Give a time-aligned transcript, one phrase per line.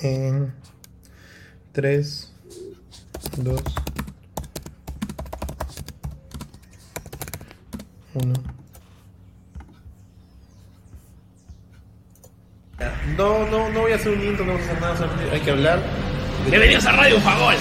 [0.00, 0.54] En
[1.72, 2.32] 3,
[3.38, 3.62] 2,
[8.14, 8.32] 1.
[13.16, 15.50] No, no, no voy a hacer un intro, no vamos a hacer nada, hay que
[15.50, 15.82] hablar.
[16.48, 17.56] Bienvenidos a Radio Fagol.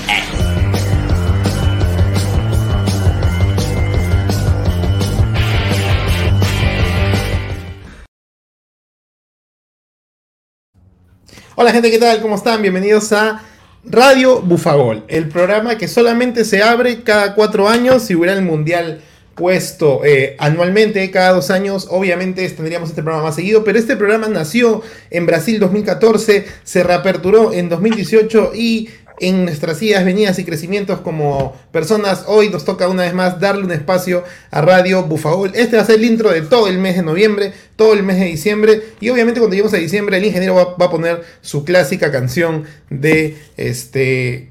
[11.59, 12.21] Hola gente, ¿qué tal?
[12.21, 12.61] ¿Cómo están?
[12.61, 13.41] Bienvenidos a
[13.83, 19.01] Radio Bufagol, el programa que solamente se abre cada cuatro años si hubiera el Mundial
[19.33, 24.27] puesto eh, anualmente, cada dos años, obviamente tendríamos este programa más seguido, pero este programa
[24.27, 28.89] nació en Brasil 2014, se reaperturó en 2018 y
[29.19, 33.65] en nuestras idas, venidas y crecimientos como personas, hoy nos toca una vez más darle
[33.65, 35.51] un espacio a Radio Bufagol.
[35.55, 38.19] Este va a ser el intro de todo el mes de noviembre, todo el mes
[38.19, 42.11] de diciembre, y obviamente cuando lleguemos a diciembre el ingeniero va, a poner su clásica
[42.11, 44.49] canción de este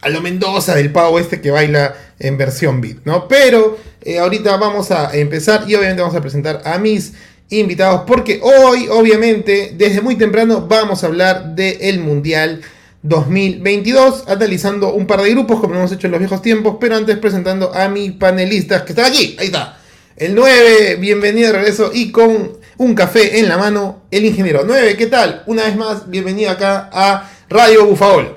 [0.00, 3.26] a lo Mendoza del pavo este que baila en versión beat, ¿no?
[3.26, 7.14] Pero eh, ahorita vamos a empezar y obviamente vamos a presentar a mis
[7.50, 12.60] invitados porque hoy, obviamente, desde muy temprano vamos a hablar del Mundial
[13.02, 17.16] 2022, analizando un par de grupos como hemos hecho en los viejos tiempos, pero antes
[17.18, 19.78] presentando a mis panelistas que están aquí, ahí está.
[20.16, 24.96] El 9, bienvenido de regreso y con un café en la mano, el ingeniero 9,
[24.96, 25.44] ¿qué tal?
[25.46, 28.36] Una vez más, bienvenido acá a Radio Bufaol.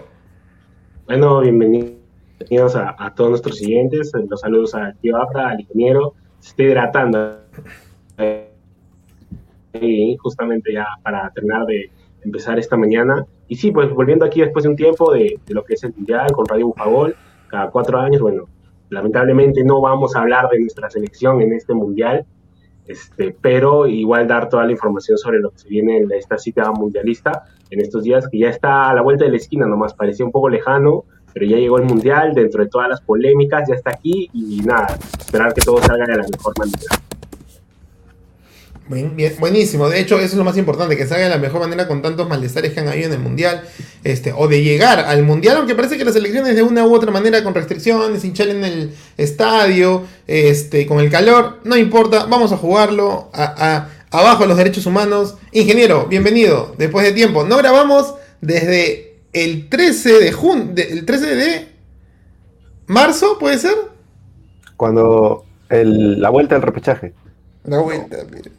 [1.08, 4.12] Bueno, bienvenidos a, todos nuestros siguientes.
[4.30, 6.14] Los saludos a tío Abra, al ingeniero.
[6.40, 7.38] Se está hidratando.
[9.74, 11.90] Y justamente ya para terminar de
[12.24, 13.26] empezar esta mañana.
[13.52, 16.32] Y sí, pues volviendo aquí después de un tiempo de, lo que es el Mundial
[16.32, 17.18] con Radio Bufagol,
[17.50, 18.46] cada cuatro años, bueno,
[18.88, 22.26] lamentablemente no vamos a hablar de nuestra selección en este Mundial,
[22.88, 26.72] este, pero igual dar toda la información sobre lo que se viene en esta cita
[26.72, 30.26] mundialista en estos días, que ya está a la vuelta de la esquina nomás, parecía
[30.26, 33.90] un poco lejano, pero ya llegó el Mundial, dentro de todas las polémicas, ya está
[33.90, 37.11] aquí y nada, esperar que todo salga de la mejor manera.
[39.40, 42.02] Buenísimo, de hecho eso es lo más importante, que salga de la mejor manera con
[42.02, 43.64] tantos malestares que han habido en el Mundial,
[44.04, 47.10] este, o de llegar al Mundial, aunque parece que las elecciones de una u otra
[47.10, 52.58] manera, con restricciones, hinchar en el estadio, este, con el calor, no importa, vamos a
[52.58, 55.36] jugarlo, a, abajo los derechos humanos.
[55.54, 61.68] Ingeniero, bienvenido, después de tiempo, no grabamos desde el 13 de junio, el 13 de
[62.88, 63.76] marzo, ¿puede ser?
[64.76, 67.14] Cuando la vuelta del repechaje.
[67.64, 68.52] La vuelta, mire.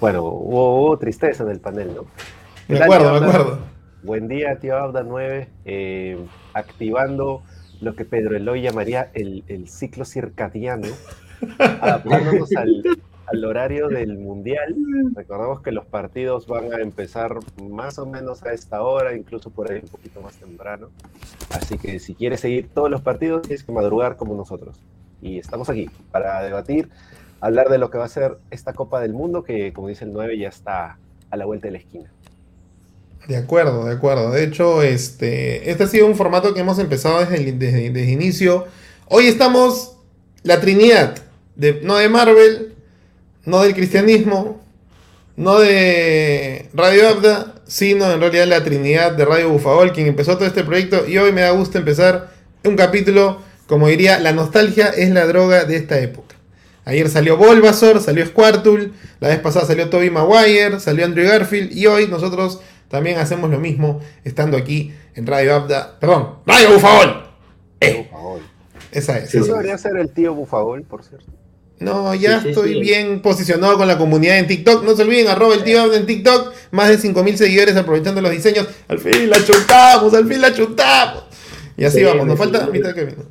[0.00, 2.06] Bueno, hubo, hubo, tristeza en el panel, ¿no?
[2.68, 3.58] Me acuerdo, me acuerdo.
[4.02, 5.48] Buen día, tío Abda 9.
[5.66, 6.18] Eh,
[6.54, 7.42] activando
[7.82, 10.88] lo que Pedro Eloy llamaría el, el ciclo circadiano,
[11.58, 12.82] adaptándonos al,
[13.26, 14.74] al, horario del Mundial.
[15.14, 19.70] Recordamos que los partidos van a empezar más o menos a esta hora, incluso por
[19.70, 20.88] ahí un poquito más temprano.
[21.50, 24.80] Así que si quieres seguir todos los partidos, tienes que madrugar como nosotros.
[25.20, 26.88] Y estamos aquí para debatir
[27.40, 30.12] hablar de lo que va a ser esta Copa del Mundo, que como dice el
[30.12, 30.98] 9 ya está
[31.30, 32.10] a la vuelta de la esquina.
[33.28, 34.30] De acuerdo, de acuerdo.
[34.30, 38.10] De hecho, este, este ha sido un formato que hemos empezado desde el desde, desde
[38.10, 38.66] inicio.
[39.08, 39.96] Hoy estamos
[40.42, 41.16] la Trinidad,
[41.56, 42.74] de, no de Marvel,
[43.44, 44.60] no del cristianismo,
[45.36, 50.46] no de Radio Abda, sino en realidad la Trinidad de Radio Bufagol, quien empezó todo
[50.46, 51.06] este proyecto.
[51.06, 52.30] Y hoy me da gusto empezar
[52.64, 56.39] un capítulo, como diría, la nostalgia es la droga de esta época.
[56.84, 61.86] Ayer salió Bulbasaur, salió Squirtle, la vez pasada salió Toby Maguire, salió Andrew Garfield y
[61.86, 65.98] hoy nosotros también hacemos lo mismo estando aquí en Radio Abda.
[66.00, 67.22] Perdón, Radio Bufagol.
[67.80, 68.06] Eh.
[68.10, 68.40] Bufagol.
[68.92, 69.30] Esa es.
[69.30, 69.80] Sí, esa debería es.
[69.82, 71.26] ser el tío Bufagol, por cierto.
[71.78, 72.80] No, ya Sí, estoy sí.
[72.80, 74.84] bien posicionado con la comunidad en TikTok.
[74.84, 76.52] No se olviden, arroba el tío Abda en TikTok.
[76.72, 78.66] Más de 5.000 seguidores aprovechando los diseños.
[78.88, 81.24] Al fin la chutamos, al fin la chutamos.
[81.76, 83.24] Y así Sí, vamos, nos falta mitad de camino.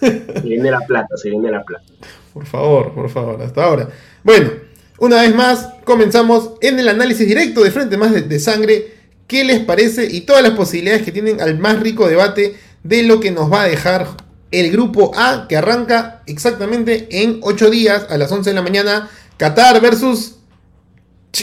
[0.00, 1.84] Se viene la plata, se viene la plata.
[2.34, 3.88] Por favor, por favor, hasta ahora.
[4.24, 4.50] Bueno,
[4.98, 8.92] una vez más, comenzamos en el análisis directo de frente más de, de, sangre.
[9.28, 10.04] ¿Qué les parece?
[10.04, 13.62] Y todas las posibilidades que tienen al más rico debate de lo que nos va
[13.62, 14.08] a dejar
[14.50, 19.08] el grupo A, que arranca exactamente en 8 días a las 11 de la mañana.
[19.36, 20.36] Qatar versus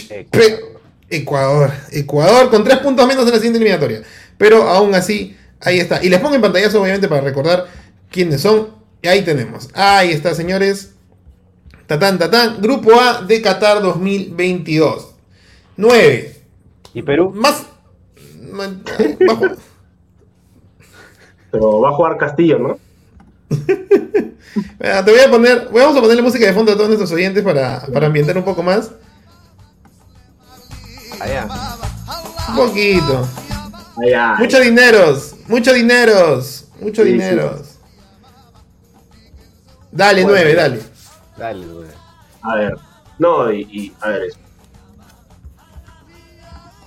[0.09, 0.81] Ecuador.
[1.09, 1.71] Ecuador.
[1.91, 4.01] Ecuador con 3 puntos menos en la siguiente eliminatoria.
[4.37, 6.03] Pero aún así, ahí está.
[6.03, 7.67] Y les pongo en pantallazo, obviamente, para recordar
[8.09, 8.80] quiénes son.
[9.01, 9.69] Y ahí tenemos.
[9.73, 10.93] Ahí está, señores.
[11.87, 12.61] Tatán, tatán.
[12.61, 15.15] Grupo A de Qatar 2022.
[15.77, 16.41] 9.
[16.93, 17.31] ¿Y Perú?
[17.33, 17.65] Más.
[19.25, 19.45] Bajo.
[21.51, 22.79] Pero va a jugar Castillo, ¿no?
[24.79, 25.69] Mira, Te voy a poner.
[25.73, 28.61] Vamos a ponerle música de fondo a todos nuestros oyentes para, para ambientar un poco
[28.61, 28.91] más.
[31.19, 31.47] Allá.
[32.49, 33.27] Un poquito.
[33.97, 34.13] Ay.
[34.39, 37.70] Muchos dineros, muchos dineros, muchos Sí, sí.
[39.91, 40.37] Dale, Bueno.
[40.37, 40.79] nueve, dale.
[41.37, 41.87] Dale, güey.
[42.43, 42.75] A ver,
[43.19, 44.39] no, y, y, a ver, es-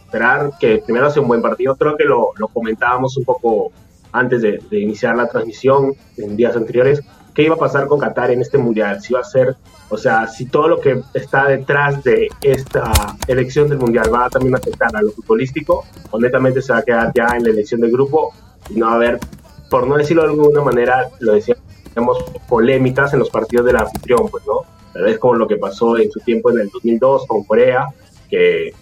[0.07, 1.75] esperar que primero sea un buen partido.
[1.77, 3.73] Creo que lo, lo comentábamos un poco
[4.13, 7.01] antes de, de iniciar la transmisión en días anteriores.
[7.35, 9.01] ¿Qué iba a pasar con Qatar en este mundial?
[9.03, 9.57] Si iba a ser,
[9.89, 12.93] o sea, si todo lo que está detrás de esta
[13.27, 17.13] elección del mundial va a también afectar a lo futbolístico, honestamente se va a quedar
[17.13, 18.33] ya en la elección del grupo
[18.71, 19.19] y no va a haber,
[19.69, 21.33] por no decirlo de alguna manera, lo
[21.95, 24.61] decíamos, polémicas en los partidos del anfitrión, pues, ¿no?
[24.93, 27.87] Tal vez como lo que pasó en su tiempo en el 2002 con Corea,
[28.29, 28.73] que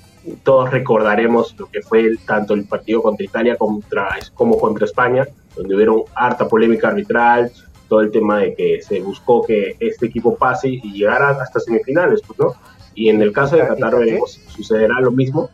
[0.43, 5.27] todos recordaremos lo que fue el- tanto el partido contra Italia contra, como contra España,
[5.57, 7.51] donde hubieron harta polémica arbitral,
[7.89, 12.23] todo el tema de que se buscó que este equipo pase y llegara hasta semifinales,
[12.27, 12.55] pues, ¿no?
[12.95, 15.51] Y en el caso de ¿Y Qatar veremos si sucederá lo mismo.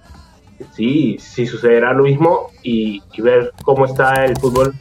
[0.75, 4.75] Sí, sí sucederá lo mismo y, y ver cómo está el fútbol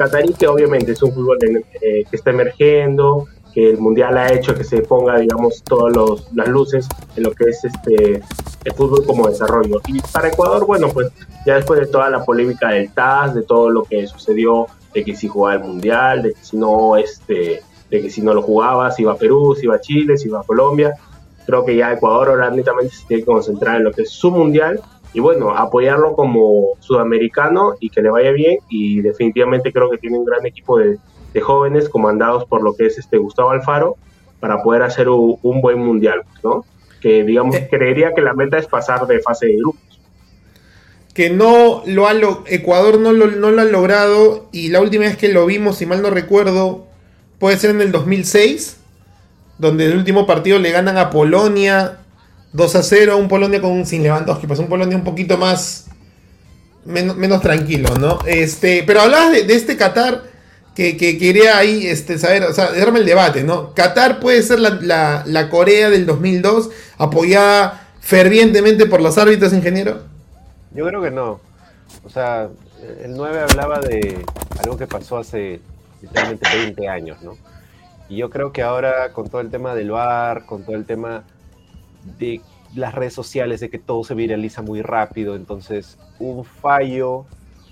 [0.00, 4.54] catarí, que obviamente es un fútbol eh, que está emergiendo, que el mundial ha hecho
[4.54, 5.94] que se ponga, digamos, todas
[6.32, 8.22] las luces en lo que es este
[8.64, 9.78] el fútbol como desarrollo.
[9.88, 11.12] Y para Ecuador, bueno, pues
[11.44, 15.14] ya después de toda la polémica del TAS, de todo lo que sucedió, de que
[15.14, 18.90] si jugaba el mundial, de que si no, este, de que si no lo jugaba,
[18.92, 20.94] si iba a Perú, si iba a Chile, si iba a Colombia,
[21.44, 24.30] creo que ya Ecuador ahora netamente se tiene que concentrar en lo que es su
[24.30, 24.80] mundial
[25.12, 30.18] y bueno, apoyarlo como sudamericano y que le vaya bien y definitivamente creo que tiene
[30.18, 30.98] un gran equipo de,
[31.34, 33.96] de jóvenes comandados por lo que es este Gustavo Alfaro
[34.38, 36.64] para poder hacer un, un buen mundial, ¿no?
[37.00, 37.68] Que digamos, Eh.
[37.70, 39.80] creería que la meta es pasar de fase de grupos.
[41.14, 42.12] que no lo ha
[42.46, 45.86] Ecuador no lo, no lo ha logrado y la última vez que lo vimos, si
[45.86, 46.86] mal no recuerdo,
[47.38, 48.78] puede ser en el 2006,
[49.58, 51.99] donde el último partido le ganan a Polonia
[52.52, 55.86] 2 a 0, un Polonia con sin Lewandowski, pues un Polonia un poquito más
[56.84, 58.18] menos, tranquilo, ¿no?
[58.26, 60.22] Este, pero hablabas de, de este Qatar
[60.74, 63.74] que, que quería ahí este, saber, o sea, darme el debate, ¿no?
[63.74, 70.02] Qatar puede ser la, la- la Corea del 2002, apoyada fervientemente por los árbitros, ingeniero.
[70.72, 71.40] Yo creo que no.
[72.04, 72.48] O sea,
[73.04, 74.24] el 9 hablaba de
[74.64, 75.60] algo que pasó hace
[76.00, 77.36] literalmente 20 años, ¿no?
[78.08, 81.24] Y yo creo que ahora con todo el tema del VAR, con todo el tema
[82.18, 82.40] de
[82.74, 87.26] las redes sociales, de que todo se viraliza muy rápido, entonces un fallo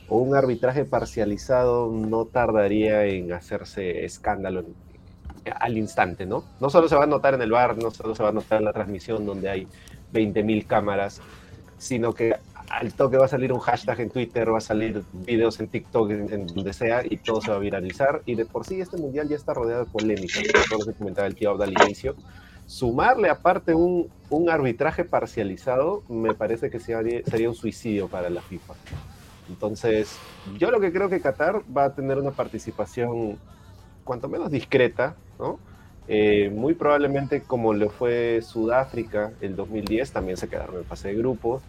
[0.09, 4.65] o un arbitraje parcializado no tardaría en hacerse escándalo
[5.61, 6.45] al instante, ¿no?
[6.61, 8.59] No solo se va a notar en el VAR, no solo se va a notar
[8.59, 9.67] en la transmisión donde hay
[10.13, 11.21] 20.000 cámaras,
[11.79, 12.35] sino que
[12.71, 16.11] al toque va a salir un hashtag en Twitter, va a salir videos en TikTok,
[16.11, 18.23] en, en donde sea, y todo se va a viralizar.
[18.27, 21.35] Y de por sí este mundial ya está rodeado de polémicas, todo lo comentaba el
[21.35, 22.15] tío al inicio.
[22.69, 28.75] Sumarle aparte un, un arbitraje parcializado, me parece que sería, un suicidio para la FIFA.
[29.49, 30.19] Entonces,
[30.59, 33.39] yo lo que creo que Qatar va a tener una participación
[34.05, 35.59] cuanto menos discreta, ¿no?
[36.09, 41.15] Eh, muy probablemente como lo fue Sudáfrica el 2010, también se quedaron en fase de
[41.15, 41.63] grupos.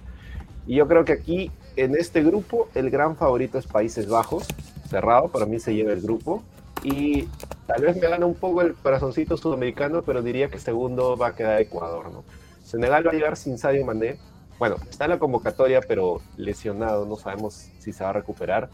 [0.68, 4.46] Y yo creo que aquí, en este grupo, el gran favorito es Países Bajos,
[4.90, 6.44] cerrado, para mí se lleva el grupo.
[6.84, 7.28] Y
[7.68, 11.36] tal vez me gana un poco el corazoncito sudamericano, pero diría que segundo va a
[11.36, 12.24] quedar Ecuador, ¿no?
[12.64, 14.18] Senegal va a llegar sin Sadio Mané.
[14.60, 18.70] Bueno, está en la convocatoria, pero lesionado, no sabemos si se va a recuperar.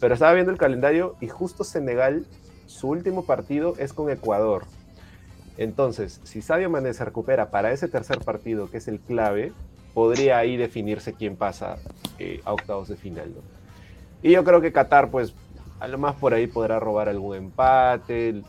[0.00, 2.26] Pero estaba viendo el calendario y justo Senegal,
[2.66, 4.64] su último partido es con Ecuador.
[5.58, 9.52] Entonces, si Sadio Mané se recupera para ese tercer partido, que es el clave,
[9.94, 11.78] podría ahí definirse quién pasa
[12.18, 13.32] eh, a octavos de final.
[13.34, 13.40] ¿no?
[14.22, 15.34] Y yo creo que Qatar, pues,
[15.80, 18.42] a lo más por ahí podrá robar algún empate,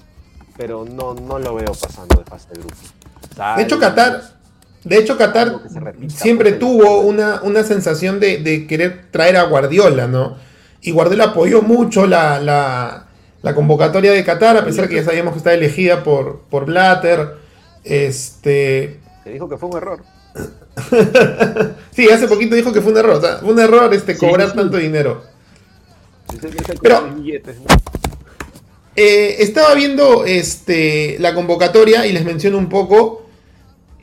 [0.57, 2.75] pero no, no lo veo pasando de fase de grupo.
[3.55, 4.21] De hecho, Qatar,
[4.83, 5.59] de hecho, Qatar
[6.07, 10.37] siempre tuvo una, una sensación de, de querer traer a Guardiola, ¿no?
[10.81, 13.07] Y Guardiola apoyó mucho la, la,
[13.41, 17.35] la convocatoria de Qatar, a pesar que ya sabíamos que está elegida por, por Blatter.
[17.83, 18.99] Este.
[19.23, 20.03] Se dijo que fue un error.
[21.91, 23.15] Sí, hace poquito dijo que fue un error.
[23.15, 24.55] O sea, fue un error este, Sí, cobrar sí.
[24.55, 25.23] tanto dinero.
[26.81, 27.15] Pero-.
[28.95, 33.23] Eh, estaba viendo este, la convocatoria y les menciono un poco.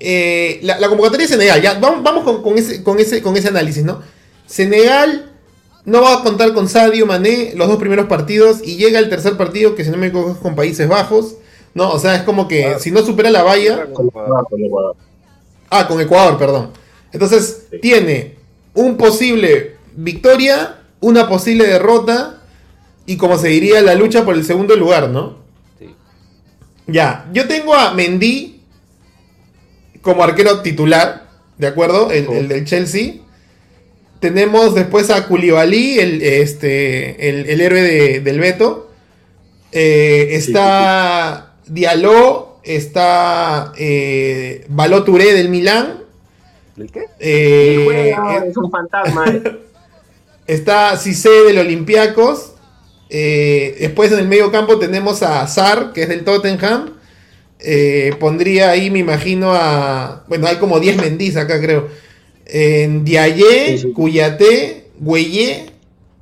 [0.01, 3.37] eh, la, la convocatoria de Senegal, ya, vamos, vamos con, con ese, con, ese, con
[3.37, 4.03] ese análisis, ¿no?
[4.47, 5.31] Senegal
[5.87, 9.37] no va a contar con Sadio Mané los dos primeros partidos y llega el tercer
[9.37, 11.37] partido, que si no me equivoco es con Países Bajos,
[11.75, 11.91] ¿no?
[11.91, 12.79] O sea, es como que Ah.
[12.79, 14.97] si no supera la valla, Con Ecuador, con Ecuador.
[15.71, 16.71] ah, con Ecuador, perdón.
[17.13, 17.79] Entonces, Sí.
[17.81, 18.35] tiene
[18.75, 22.41] un posible victoria, una posible derrota
[23.07, 25.37] y como se diría, la lucha por el segundo lugar, ¿no?
[25.79, 25.95] Sí.
[26.87, 28.63] Ya, yo tengo a Mendy
[30.01, 32.11] como arquero titular, ¿de acuerdo?
[32.11, 33.17] El, el del Chelsea.
[34.21, 38.91] Tenemos después a Koulibaly, el, este, el, héroe del Beto.
[39.71, 46.05] Eh, está Diallo, está eh, del Milán.
[46.79, 47.05] ¿El qué?
[47.19, 49.27] Eh, es un fantasma.
[50.47, 50.55] Eh.
[50.55, 52.53] está Cissé del Olympiacos.
[53.11, 56.95] Eh, después en el medio campo tenemos a Sar, que es del Tottenham.
[58.19, 60.25] pondría ahí, me imagino, a.
[60.29, 61.89] Bueno, hay como 10 Mendiz acá, creo.
[62.47, 65.67] En Diaye, Cuyate, Güeye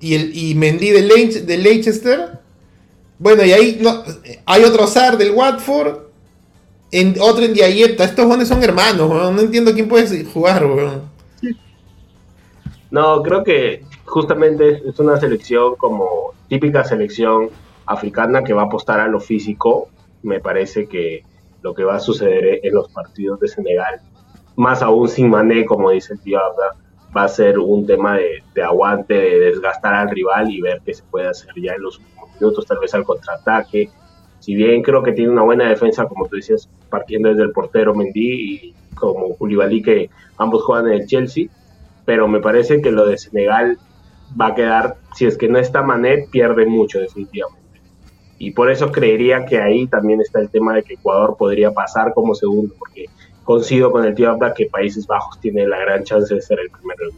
[0.03, 2.41] y, el, y Mendy de, Leicester.
[3.19, 4.03] Bueno, y ahí no,
[4.45, 6.11] hay otro Sar del Watford.
[6.91, 8.05] En, otro en Diayeta.
[8.05, 10.69] Estos jóvenes son hermanos, no entiendo quién puede jugar,
[12.91, 17.49] No, creo que justamente es una selección como típica selección
[17.87, 19.89] africana que va a apostar a lo físico.
[20.23, 21.25] Me parece que
[21.63, 24.03] lo que va a suceder en los partidos de Senegal
[24.57, 26.39] más aún sin Mané, como dice el tío
[27.17, 31.05] va a ser un tema de, aguante, de desgastar al rival y ver qué se
[31.05, 33.89] puede hacer ya en los últimos minutos, tal vez al contraataque.
[34.41, 37.95] Si bien creo que tiene una buena defensa, como tú decías, partiendo desde el portero
[37.95, 41.47] Mendy y como Koulibaly, que ambos juegan en el Chelsea,
[42.05, 43.79] pero me parece que lo de Senegal
[44.41, 47.63] va a quedar, si es que no está Mané, pierde mucho definitivamente.
[48.39, 52.13] Y por eso creería que ahí también está el tema de que Ecuador podría pasar
[52.13, 53.07] como segundo, porque
[53.45, 56.71] coincido con el tío Abda que Países Bajos tiene la gran chance de ser el
[56.71, 57.11] primero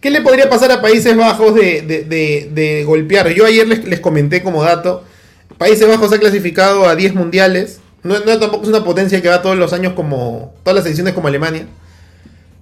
[0.00, 3.30] ¿Qué le podría pasar a Países Bajos de, golpear?
[3.30, 5.02] Yo ayer les, comenté como dato,
[5.56, 9.56] Países Bajos ha clasificado a 10 mundiales, no, tampoco es una potencia que va todos
[9.56, 11.66] los años como, todas las ediciones como Alemania.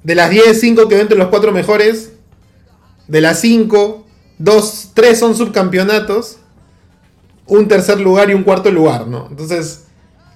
[0.05, 2.13] De las 10, 5 que entre los 4 mejores,
[3.13, 4.07] de las 5,
[4.39, 6.39] 2, 3 son subcampeonatos,
[7.47, 9.27] un tercer lugar y un cuarto lugar, ¿no?
[9.29, 9.85] Entonces,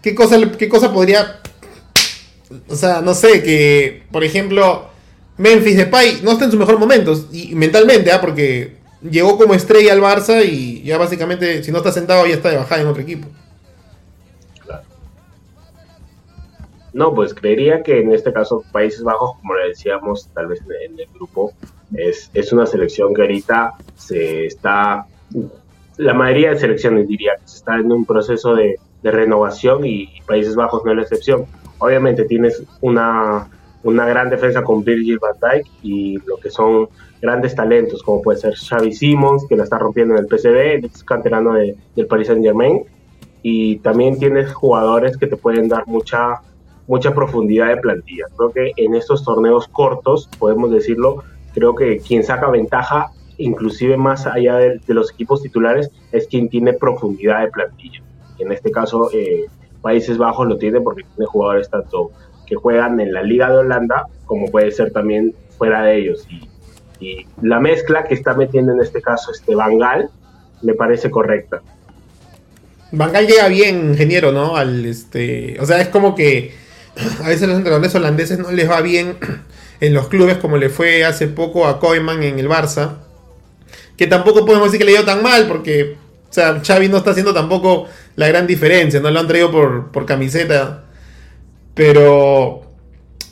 [0.02, 1.40] ¿qué cosa, qué cosa podría
[2.68, 4.88] o sea, no sé, que por ejemplo
[5.38, 8.21] Memphis Depay no está en su mejor momento, y mentalmente, ¿ah?
[8.21, 12.50] porque llegó como estrella al Barça y ya básicamente si no está sentado ya está
[12.50, 13.26] de bajada en otro equipo.
[14.66, 14.83] Claro.
[16.92, 21.00] No, pues creería que en este caso Países Bajos, como le decíamos tal vez en
[21.00, 21.54] el grupo,
[21.95, 25.07] es, es una selección que ahorita se está,
[25.97, 30.09] la mayoría de selecciones diría que se está en un proceso de, de renovación y
[30.26, 31.47] Países Bajos no es la excepción
[31.78, 33.49] Obviamente tienes una,
[33.83, 36.88] una gran defensa con Virgil van Dijk y lo que son
[37.21, 41.05] grandes talentos, como puede ser Xavi Simons, que la está rompiendo en el PCB, es
[41.05, 42.85] canterano de, del Paris Saint Germain,
[43.43, 46.40] y también tienes jugadores que te pueden dar mucha,
[46.87, 48.25] mucha profundidad de plantilla.
[48.37, 51.23] Creo que en estos torneos cortos, podemos decirlo,
[51.57, 56.75] creo que quien saca ventaja, inclusive más allá de, los equipos titulares, es quien tiene
[56.75, 58.03] profundidad de plantilla.
[58.39, 59.47] En este caso, eh,
[59.81, 62.11] Países Bajos lo tiene porque tiene jugadores tanto
[62.47, 66.27] que juegan en la Liga de Holanda como puede ser también fuera de ellos.
[66.31, 66.47] Y,
[67.43, 70.09] la mezcla que está metiendo en este caso este Bangal
[70.63, 71.61] me parece correcta.
[72.91, 74.57] Bangal llega bien, ingeniero, ¿no?
[74.57, 76.55] Al este, o sea, es como que
[77.23, 79.17] a veces los entrenadores holandeses no les va bien
[79.80, 82.99] en los clubes como le fue hace poco a Koeman en el Barça.
[83.97, 85.97] Que tampoco podemos decir que le dio tan mal porque
[86.28, 90.06] o sea, Xavi no está haciendo tampoco la gran diferencia, no lo han traído por,
[90.06, 90.85] camiseta.
[91.75, 92.62] Pero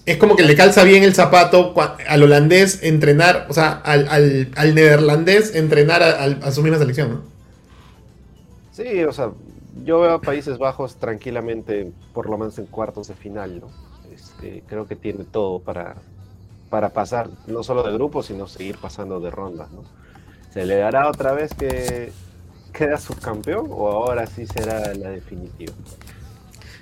[0.06, 1.74] es como que le calza bien el zapato
[2.06, 7.22] al holandés entrenar, o sea, al, al, neerlandés entrenar a, su misma selección, ¿no?
[8.72, 9.30] Sí, o sea,
[9.84, 13.68] yo veo a Países Bajos tranquilamente, por lo menos en cuartos de final, ¿no?
[14.14, 15.96] Este, creo que tiene todo para,
[16.74, 19.84] para pasar, no solo de grupo, sino seguir pasando de rondas, ¿no?
[20.50, 22.10] Se le dará otra vez que
[22.72, 25.72] queda subcampeón o ahora sí será la definitiva?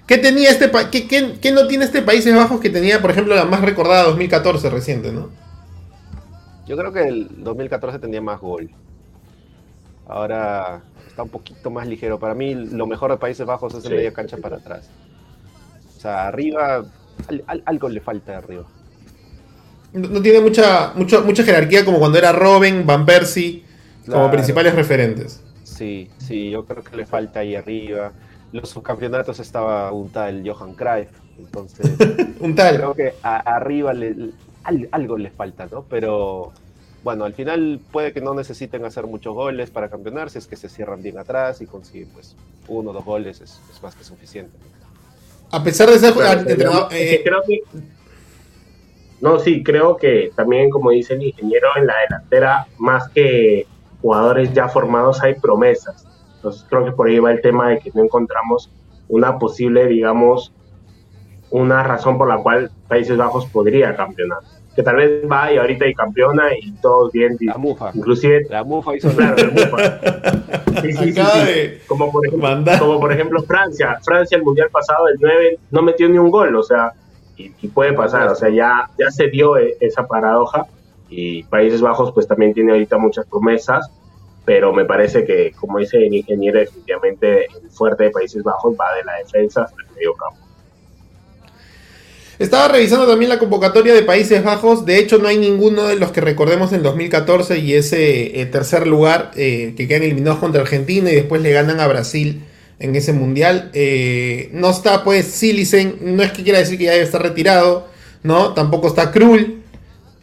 [0.07, 3.45] ¿Qué tenía este qué, qué, no tiene este Países Bajos que tenía, por ejemplo, la
[3.45, 5.29] más recordada 2014 reciente, no?
[6.67, 8.71] Yo creo que el 2014 tenía más gol.
[10.09, 12.19] Ahora está un poquito más ligero.
[12.19, 14.89] Para mí, lo mejor de Países Bajos es el media cancha para atrás.
[15.99, 16.83] O sea, arriba,
[17.67, 18.65] algo le falta arriba.
[19.93, 23.63] No, tiene mucha, mucha jerarquía como cuando era Robin, Van Persie,
[24.07, 25.43] como principales referentes.
[25.65, 28.13] Sí, sí, yo creo que le falta ahí arriba.
[28.53, 31.09] Los subcampeonatos estaba un tal Johan Cruyff,
[31.39, 31.91] entonces
[32.41, 32.77] un tal.
[32.77, 34.31] creo que arriba le,
[34.91, 35.85] algo le falta, ¿no?
[35.89, 36.53] Pero
[37.03, 40.57] bueno, al final puede que no necesiten hacer muchos goles para campeonar, si es que
[40.57, 42.37] se cierran bien atrás y consiguen pues
[42.69, 44.57] uno o dos goles es, más que suficiente.
[45.51, 46.15] A pesar de ser
[46.93, 47.25] eh,
[49.23, 53.69] no, sí, creo que también, como dice el ingeniero, en la delantera, más que
[54.01, 56.05] jugadores ya formados hay promesas.
[56.35, 58.69] Entonces creo que por ahí va el tema de que no encontramos
[59.09, 60.53] una posible, digamos,
[61.51, 64.39] una razón por la cual Países Bajos podría campeonar.
[64.75, 67.37] que tal vez va y ahorita y campeona y todos bien.
[67.43, 67.93] La mufa.
[67.95, 68.47] Inclusive.
[68.51, 70.01] La mufa hizo Claro, la mufa.
[70.81, 71.79] Sí, sí, sí, sí.
[71.87, 74.01] Como, por ejemplo, como por ejemplo Francia.
[74.03, 76.93] Francia el Mundial pasado, el 9, no metió ni un gol, o sea,
[77.61, 80.67] y, puede pasar, o sea, ya, ya se dio e- esa paradoja
[81.09, 83.91] y Países Bajos pues también tiene ahorita muchas promesas,
[84.45, 88.95] pero me parece que, como dice el ingeniero, definitivamente el fuerte de Países Bajos va
[88.95, 90.39] de la defensa hasta el medio campo.
[92.39, 94.85] Estaba revisando también la convocatoria de Países Bajos.
[94.85, 98.87] De hecho, no hay ninguno de los que recordemos en 2014 y ese eh, tercer
[98.87, 102.43] lugar eh, que quedan eliminados contra Argentina y después le ganan a Brasil
[102.83, 103.71] en ese mundial.
[103.73, 105.99] Eh, no está, pues, Silicen.
[106.01, 107.89] No es que quiera decir que ya estar retirado,
[108.23, 108.53] ¿no?
[108.55, 109.63] Tampoco está Krul.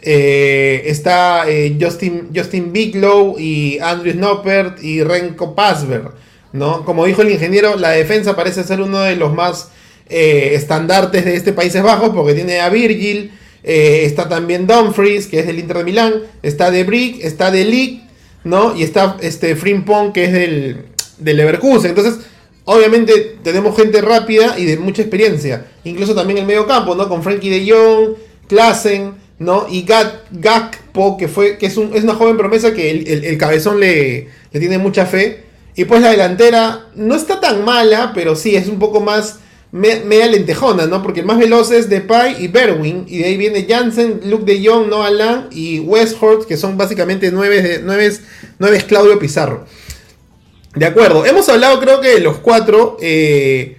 [0.01, 6.04] Eh, está eh, Justin, Justin Biglow y Andrew Snoppert y Renko Pasver,
[6.54, 6.86] ¿no?
[6.86, 9.72] Como dijo el ingeniero, la defensa parece ser uno de los más
[10.12, 15.60] estandartes de este Países Bajos porque tiene a Virgil, está también Dumfries, que es del
[15.60, 18.01] Inter de Milán, está De Brick, está De Ligt,
[18.44, 18.75] ¿no?
[18.75, 20.86] Y está este Frimpong, que es del,
[21.20, 21.92] del Leverkusen.
[21.92, 22.25] Entonces,
[22.76, 25.66] obviamente tenemos gente rápida y de mucha experiencia.
[25.84, 27.08] Incluso también el medio campo, ¿no?
[27.10, 28.16] Con Frankie de Jong,
[28.48, 29.68] Klassen, ¿no?
[29.70, 29.86] Y
[30.32, 34.28] Gakpo, que, fue, que es, un- una joven promesa que el, el- el cabezón le,
[34.52, 35.44] le tiene mucha fe.
[35.76, 39.40] Y pues la delantera no está tan mala, pero sí es un poco más
[39.72, 41.02] me- media lentejona, ¿no?
[41.02, 43.06] Porque más veloz es Depay y Berwin.
[43.08, 47.32] Y de ahí viene Jansen, Luke de Jong, Noah Lang y Westhort, que son básicamente
[47.32, 48.12] nueve, nueve,
[48.58, 49.66] nueve Claudio Pizarro.
[50.76, 52.98] De acuerdo, hemos hablado creo que de los cuatro.
[53.02, 53.78] eh,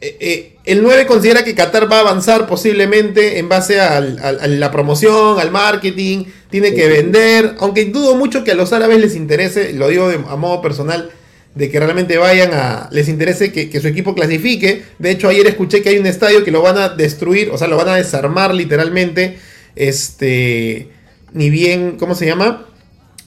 [0.00, 4.38] eh, eh, el 9 considera que Qatar va a avanzar posiblemente en base al- al-
[4.40, 9.00] a la promoción, al marketing, tiene que vender, aunque dudo mucho que a los árabes
[9.00, 11.10] les interese, lo digo de- a modo personal,
[11.54, 14.84] de que realmente vayan a, les interese que, que su equipo clasifique.
[14.98, 17.66] De hecho, ayer escuché que hay un estadio que lo van a destruir, o sea,
[17.66, 19.38] lo van a desarmar literalmente,
[19.74, 20.90] este,
[21.32, 22.66] ni bien, ¿cómo se llama?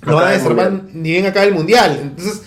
[0.03, 1.99] Lo van a desarmar ni bien acá el mundial.
[2.01, 2.41] Entonces,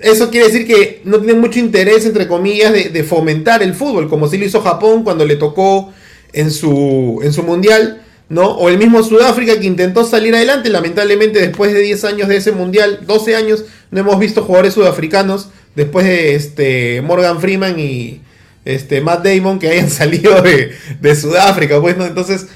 [0.00, 4.28] eso quiere decir que no tienen mucho interés, entre comillas, de, fomentar el fútbol, como
[4.28, 5.92] sí lo hizo Japón cuando le tocó
[6.32, 8.50] en su, en su mundial, ¿no?
[8.50, 12.52] O el mismo Sudáfrica que intentó salir adelante, lamentablemente después de 10 años de ese
[12.52, 18.20] mundial, 12 años, no hemos visto jugadores sudafricanos, después de este Morgan Freeman y
[18.64, 21.96] este Matt Damon que hayan salido de, de Sudáfrica, pues.
[21.98, 22.46] Entonces,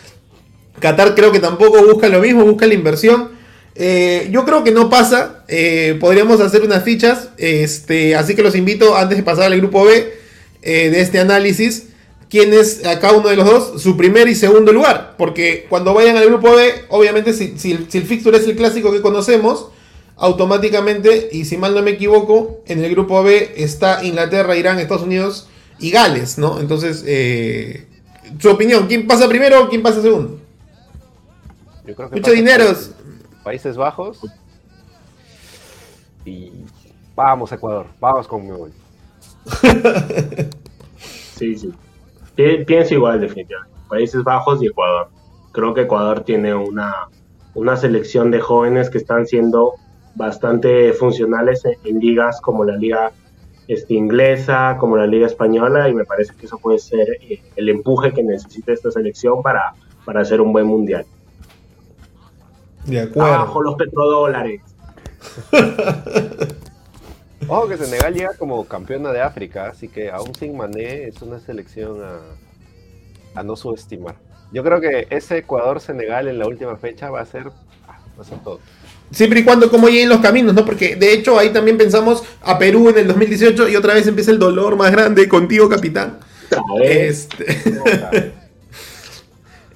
[0.80, 3.37] Qatar creo que tampoco busca lo mismo, busca la inversión.
[3.80, 5.44] Eh, yo creo que no pasa.
[5.48, 7.28] eh, podríamos hacer unas fichas.
[7.38, 10.12] Este, así que los invito, antes de pasar al grupo B
[10.62, 11.84] eh, de este análisis,
[12.28, 15.14] quién es a cada uno de los dos su primer y segundo lugar.
[15.16, 18.56] Porque cuando vayan al grupo B, obviamente, si, si el- si el fixture es el
[18.56, 19.68] clásico que conocemos,
[20.16, 25.04] automáticamente, y si mal no me equivoco, en el grupo B está Inglaterra, Irán, Estados
[25.04, 26.58] Unidos y Gales, ¿no?
[26.58, 27.86] Entonces, eh,
[28.40, 30.40] su opinión, ¿quién pasa primero o quién pasa segundo?
[31.86, 32.90] Yo creo que Mucho pasa dineros.
[33.42, 34.20] Países Bajos.
[36.24, 36.52] Y
[37.14, 37.86] vamos, Ecuador.
[38.00, 38.72] Vamos con Mebol.
[41.36, 41.72] Sí, sí.
[42.34, 43.76] Pi- Pienso igual, definitivamente.
[43.88, 45.08] Países Bajos y Ecuador.
[45.52, 47.06] Creo que Ecuador tiene una,
[47.54, 49.74] una selección de jóvenes que están siendo
[50.16, 53.12] bastante funcionales en, en ligas como la liga
[53.68, 57.68] este, inglesa, como la liga española, y me parece que eso puede ser eh, el
[57.68, 59.74] empuje que necesita esta selección para,
[60.04, 61.06] para hacer un buen mundial.
[62.88, 63.32] De acuerdo.
[63.34, 64.60] Abajo los petrodólares.
[67.46, 71.38] Ojo que Senegal llega como campeona de África, así que aún sin Mané es una
[71.40, 72.18] selección a,
[73.38, 74.16] a no subestimar.
[74.52, 78.38] Yo creo que ese Ecuador-Senegal en la última fecha va a ser, va a ser
[78.42, 78.60] todo.
[79.10, 80.64] Siempre y cuando como lleguen los caminos, ¿no?
[80.64, 84.30] Porque de hecho ahí también pensamos a Perú en el 2018 y otra vez empieza
[84.30, 86.18] el dolor más grande contigo, capitán.
[86.82, 87.84] Este, No,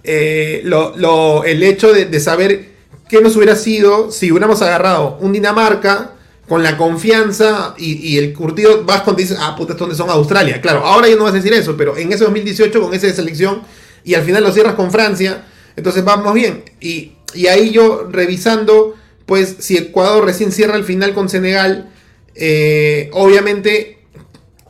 [0.05, 2.72] eh, lo, lo- el hecho de, de saber
[3.13, 6.13] qué nos hubiera sido si hubiéramos agarrado un Dinamarca
[6.49, 10.63] con la confianza y, el curtido, vas cuando dices, ah, puta, ¿estos dónde son Australia?
[10.63, 13.65] Claro, ahora ya no vas a decir eso, pero en ese 2018 con esa selección
[14.03, 15.45] y al final lo cierras con Francia,
[15.77, 16.65] entonces vamos bien.
[16.81, 18.97] Y, y ahí yo revisando,
[19.27, 21.91] pues si Ecuador recién cierra el final con Senegal,
[22.35, 23.99] eh, obviamente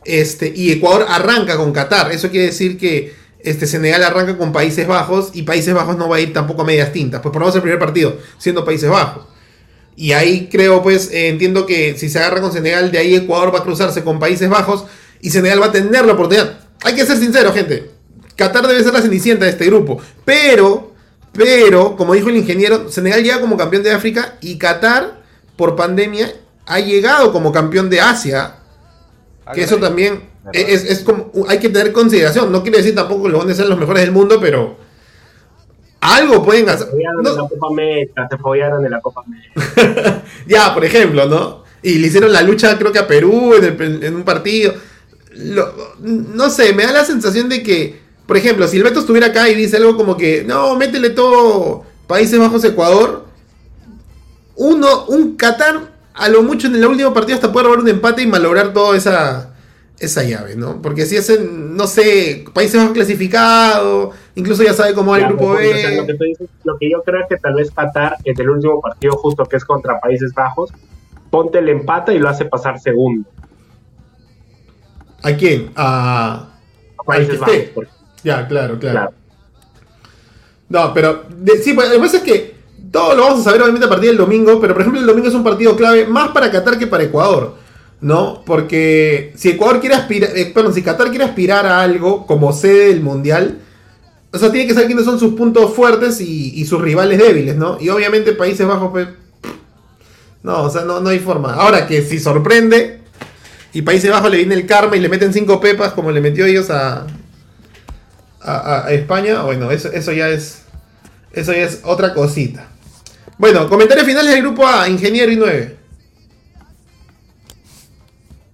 [0.03, 2.11] este, y Ecuador arranca con Qatar.
[2.11, 6.15] Eso quiere decir que este, Senegal arranca con Países Bajos y Países Bajos no va
[6.15, 7.21] a ir tampoco a medias tintas.
[7.21, 9.25] Pues ponemos el primer partido siendo Países Bajos.
[9.95, 13.53] Y ahí creo, pues, eh, entiendo que si se agarra con Senegal, de ahí Ecuador
[13.53, 14.85] va a cruzarse con Países Bajos
[15.21, 16.59] y Senegal va a tener la oportunidad.
[16.83, 17.91] Hay que ser sincero, gente.
[18.35, 20.01] Qatar debe ser la cenicienta de este grupo.
[20.25, 20.93] Pero,
[21.33, 25.21] pero, como dijo el ingeniero, Senegal llega como campeón de África y Qatar,
[25.55, 26.33] por pandemia,
[26.65, 28.55] ha llegado como campeón de Asia.
[29.53, 30.32] Que eso también.
[30.51, 32.51] Es, es como hay que tener consideración.
[32.51, 34.77] No quiere decir tampoco que los van a ser los mejores del mundo, pero
[36.01, 36.87] algo pueden hacer.
[36.87, 40.23] Se follaron No- en la Copa América, se follaron en la Copa América.
[40.47, 41.63] ya, por ejemplo, ¿no?
[41.81, 44.73] Y le hicieron la lucha, creo que a Perú en, el- en un partido.
[45.35, 49.27] Lo- no sé, me da la sensación de que, por ejemplo, si el Beto estuviera
[49.27, 53.25] acá y dice algo como que, no, métele todo Países Bajos Ecuador,
[54.55, 58.21] uno, un Qatar, a lo mucho en el último partido hasta puede robar un empate
[58.21, 59.52] y malograr toda esa,
[59.99, 60.81] esa llave, ¿no?
[60.81, 65.27] Porque si es, en, no sé, Países Bajos clasificado, incluso ya sabe cómo va el
[65.27, 66.17] grupo o sea, lo, B.
[66.17, 69.13] que dices- lo que yo creo es que tal vez Qatar en el último partido
[69.17, 70.71] justo que es contra Países Bajos,
[71.29, 73.29] ponte el empate y lo hace pasar segundo.
[75.23, 75.71] ¿A quién?
[75.75, 76.49] A...
[76.99, 77.91] A Países Bajos, porque,
[78.23, 78.93] Ya, claro, claro.
[78.99, 79.13] claro.
[80.69, 82.55] No, pero de- sí, pues, lo que pasa es que
[82.91, 85.27] todo lo vamos a saber obviamente a partir del domingo, pero por ejemplo el domingo
[85.27, 87.55] es un partido clave más para Qatar que para Ecuador,
[88.03, 88.43] ¿no?
[88.45, 92.89] Porque si Ecuador quiere aspirar, eh, perdón, si Qatar quiere aspirar a algo como sede
[92.89, 93.59] del Mundial,
[94.31, 97.77] o sea, tiene que saber quiénes son sus puntos fuertes y, sus rivales débiles, ¿no?
[97.79, 99.07] Y obviamente Países Bajos, pues,
[100.43, 101.53] no, o sea, no, no hay forma.
[101.53, 102.99] Ahora que si sorprende
[103.73, 106.45] y Países Bajos le viene el karma y le meten cinco pepas como le metió
[106.45, 107.05] ellos a,
[108.41, 110.63] a, a- a España, bueno, eso, eso ya es
[111.31, 112.67] eso ya es otra cosita.
[113.37, 115.77] Bueno, comentarios finales del grupo A, Ingeniero y 9.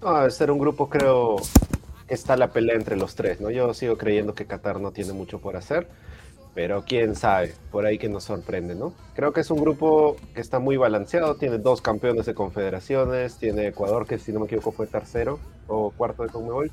[0.02, 1.36] No, al ser un grupo creo
[2.08, 3.50] que está la pelea entre los tres, ¿no?
[3.52, 5.88] Yo sigo creyendo que Qatar no tiene mucho por hacer,
[6.56, 8.94] pero quién sabe, por ahí que nos sorprende, ¿no?
[9.16, 13.68] Creo que es un grupo que está muy balanceado, tiene dos campeones de confederaciones, tiene
[13.68, 16.72] Ecuador que si no me equivoco fue tercero o cuarto de Conmebol,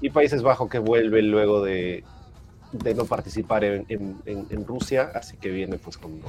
[0.00, 2.04] y Países Bajos que vuelve luego de,
[2.72, 6.20] de no participar en, en- en- en Rusia, así que viene pues con.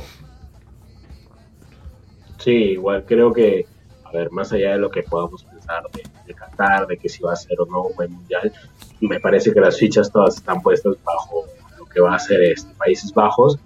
[2.39, 3.65] Sí, igual creo que,
[4.03, 7.21] a ver, más allá de lo que podamos pensar de, de Qatar, de que si
[7.23, 8.51] va a ser o no un buen mundial,
[8.99, 11.45] me parece que las fichas todas están puestas bajo
[11.77, 13.57] lo que va a ser este Países Bajos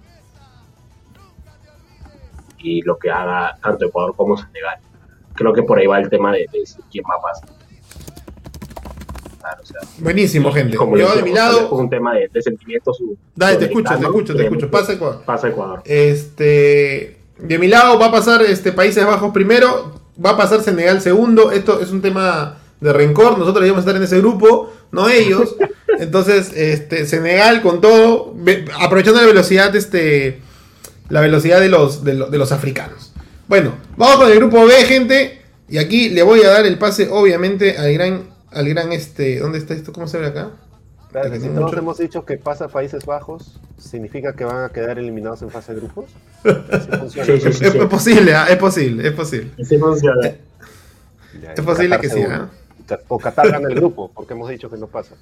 [2.58, 4.78] y lo que haga tanto Ecuador como Senegal.
[5.34, 7.56] Creo que por ahí va el tema de, de quién va a pasar.
[9.62, 10.76] O sea, Buenísimo, gente.
[10.76, 11.70] como Yo de mi lado.
[11.70, 13.00] un tema de, de sentimientos.
[13.34, 14.68] Dale, te escucho, te escucho, te escucho.
[14.70, 15.22] Pasa Ecuador.
[15.24, 15.82] Pasa Ecuador.
[15.84, 17.20] Este.
[17.38, 19.92] De mi lado va a pasar este, Países Bajos primero.
[20.24, 21.50] Va a pasar Senegal segundo.
[21.52, 23.38] Esto es un tema de rencor.
[23.38, 25.56] Nosotros debemos estar en ese grupo, no ellos.
[25.98, 28.32] Entonces, este, Senegal con todo.
[28.36, 30.40] ve- aprovechando la velocidad, este.
[31.08, 33.12] La velocidad de los, de, lo- de los africanos.
[33.48, 35.42] Bueno, vamos con el grupo B, gente.
[35.68, 38.22] Y aquí le voy a dar el pase, obviamente, al gran.
[38.50, 39.38] Al gran este.
[39.40, 39.92] ¿Dónde está esto?
[39.92, 40.50] ¿Cómo se ve acá?
[41.16, 44.64] Claro, Que si tiene todos mucho- hemos dicho que pasa Países Bajos, ¿significa que van
[44.64, 46.10] a quedar eliminados en fase de grupos?
[46.44, 47.24] Así funciona.
[47.26, 49.50] Sí, sí, Es, es posible, es posible, es posible.
[49.78, 50.30] Funciona.
[51.42, 52.22] Ya, Es posible Qatar que sí.
[52.22, 52.48] ¿ah?
[52.86, 55.14] Ca- O Qatar gana el grupo, porque hemos dicho que no pasa.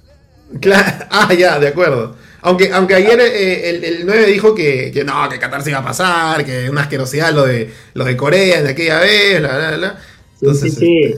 [0.59, 2.15] Claro, ah, ya, de acuerdo.
[2.41, 5.79] Aunque, aunque ayer eh, el, el 9 dijo que, que no, que Qatar se iba
[5.79, 9.77] a pasar, que una asquerosidad lo de, lo de Corea de aquella vez, bla, bla,
[9.77, 9.99] bla.
[10.41, 11.15] Sí, sí, sí.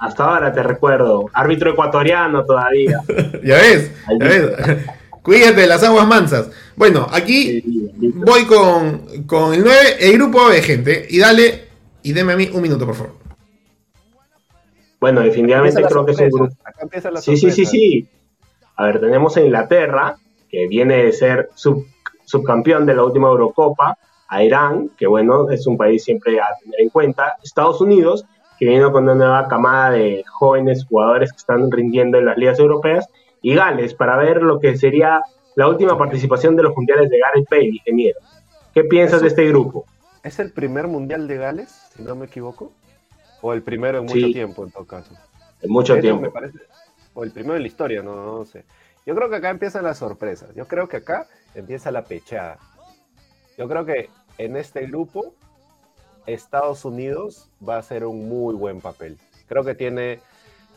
[0.00, 1.26] Hasta ahora te recuerdo.
[1.32, 3.00] Árbitro ecuatoriano todavía.
[3.44, 4.50] ya ves, ya ves.
[5.22, 6.50] Cuídate de las aguas mansas.
[6.74, 7.62] Bueno, aquí
[8.14, 11.06] voy con, con el 9, el grupo B, gente.
[11.10, 11.68] Y dale,
[12.02, 13.12] y deme a mí un minuto, por favor.
[14.98, 16.54] Bueno, definitivamente creo que es un grupo.
[16.64, 18.08] Acá empieza la Sí, sí, sí, sí.
[18.76, 20.16] A ver, tenemos a Inglaterra,
[20.48, 21.86] que viene de ser sub-
[22.24, 26.80] subcampeón de la última Eurocopa, a Irán, que bueno, es un país siempre a tener
[26.80, 28.24] en cuenta, Estados Unidos,
[28.60, 32.58] que viene con una nueva camada de jóvenes jugadores que están rindiendo en las ligas
[32.58, 33.08] europeas,
[33.40, 35.22] y Gales, para ver lo que sería
[35.56, 38.20] la última participación de los mundiales de Gareth Bale, ingeniero.
[38.74, 39.86] ¿Qué piensas de este grupo?
[40.22, 42.70] ¿Es el primer mundial de Gales, si no me equivoco?
[43.40, 44.20] ¿O el primero en Sí.
[44.20, 45.14] mucho tiempo, en todo caso?
[45.62, 46.20] En mucho tiempo.
[46.20, 46.58] me parece-
[47.14, 48.64] o el primero en la historia, no, no sé.
[49.06, 50.54] Yo creo que acá empiezan las sorpresas.
[50.54, 52.58] Yo creo que acá empieza la pechada.
[53.56, 55.32] Yo creo que en este grupo
[56.26, 59.18] Estados Unidos va a hacer un muy buen papel.
[59.48, 60.20] Creo que tiene,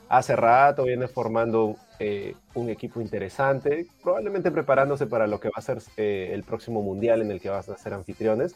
[0.10, 5.62] hace rato viene formando eh, un equipo interesante, probablemente preparándose para lo que va a
[5.62, 8.56] ser eh, el próximo mundial en el que van a ser anfitriones.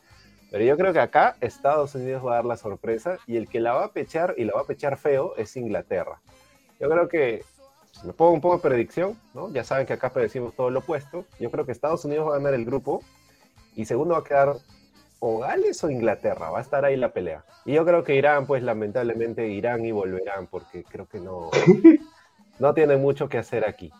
[0.49, 3.59] Pero yo creo que acá Estados Unidos va a dar la sorpresa y el que
[3.59, 6.21] la va a pechar y la va a pechar feo es Inglaterra.
[6.79, 7.43] Yo creo que,
[7.91, 9.51] si me pongo un poco de predicción, ¿no?
[9.51, 11.25] ya saben que acá predecimos todo lo opuesto.
[11.39, 13.03] Yo creo que Estados Unidos va a ganar el grupo
[13.75, 14.55] y segundo va a quedar
[15.19, 17.43] o Gales o Inglaterra, va a estar ahí la pelea.
[17.65, 21.49] Y yo creo que Irán, pues lamentablemente irán y volverán porque creo que no,
[22.59, 23.91] no tienen mucho que hacer aquí.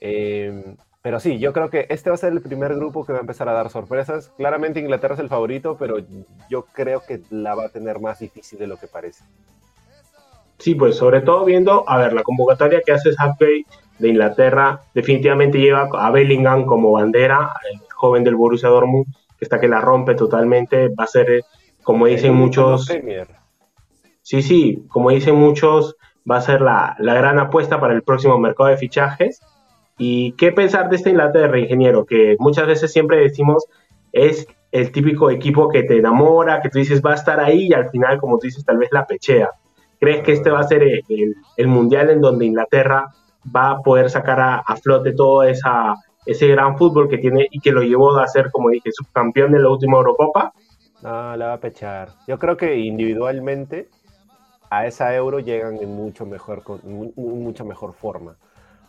[0.00, 3.18] Eh, pero sí, yo creo que este va a ser el primer grupo que va
[3.18, 4.32] a empezar a dar sorpresas.
[4.36, 5.96] Claramente Inglaterra es el favorito, pero
[6.48, 9.24] yo creo que la va a tener más difícil de lo que parece.
[10.58, 13.66] Sí, pues sobre todo viendo, a ver, la convocatoria que hace Southgate
[13.98, 19.06] de Inglaterra definitivamente lleva a Bellingham como bandera, el joven del Borussia Dortmund,
[19.44, 21.42] está que la rompe totalmente, va a ser, eh,
[21.82, 22.86] como dicen muchos,
[24.22, 25.96] sí, sí, como dicen muchos,
[26.30, 29.40] va a ser la, la gran apuesta para el próximo mercado de fichajes.
[29.98, 32.04] ¿Y qué pensar de esta Inglaterra, ingeniero?
[32.06, 33.66] Que muchas veces siempre decimos
[34.12, 37.72] es el típico equipo que te enamora, que tú dices va a estar ahí y
[37.72, 39.50] al final, como tú dices, tal vez la pechea.
[40.00, 43.12] ¿Crees que este va a ser el, mundial en donde Inglaterra
[43.54, 45.94] va a poder sacar a, flote todo esa,
[46.26, 49.60] ese gran fútbol que tiene y que lo llevó a ser, como dije, subcampeón de
[49.60, 50.52] la última Eurocopa?
[51.02, 52.10] No, la va a pechar.
[52.28, 53.88] Yo creo que individualmente
[54.70, 56.62] a esa euro llegan en mucho mejor,
[57.16, 58.36] mucha mejor forma.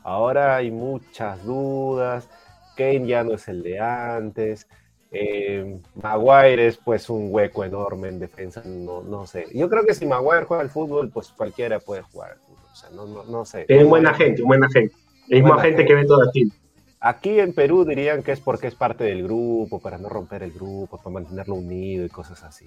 [0.04, 2.30] Ahora hay muchas dudas.
[2.76, 4.68] Kane ya no es el de antes.
[5.12, 9.46] Eh, Maguire es pues un hueco enorme en defensa, no, no sé.
[9.54, 12.64] Yo creo que si Maguire juega al fútbol, pues cualquiera puede jugar al fútbol.
[12.72, 13.66] O sea, no, no, no sé.
[13.68, 14.96] Es buena gente, buena gente.
[15.30, 16.52] El mismo gente que ve todo así.
[17.06, 20.54] Aquí en Perú dirían que es porque es parte del grupo, para no romper el
[20.54, 22.66] grupo, para mantenerlo unido y cosas así.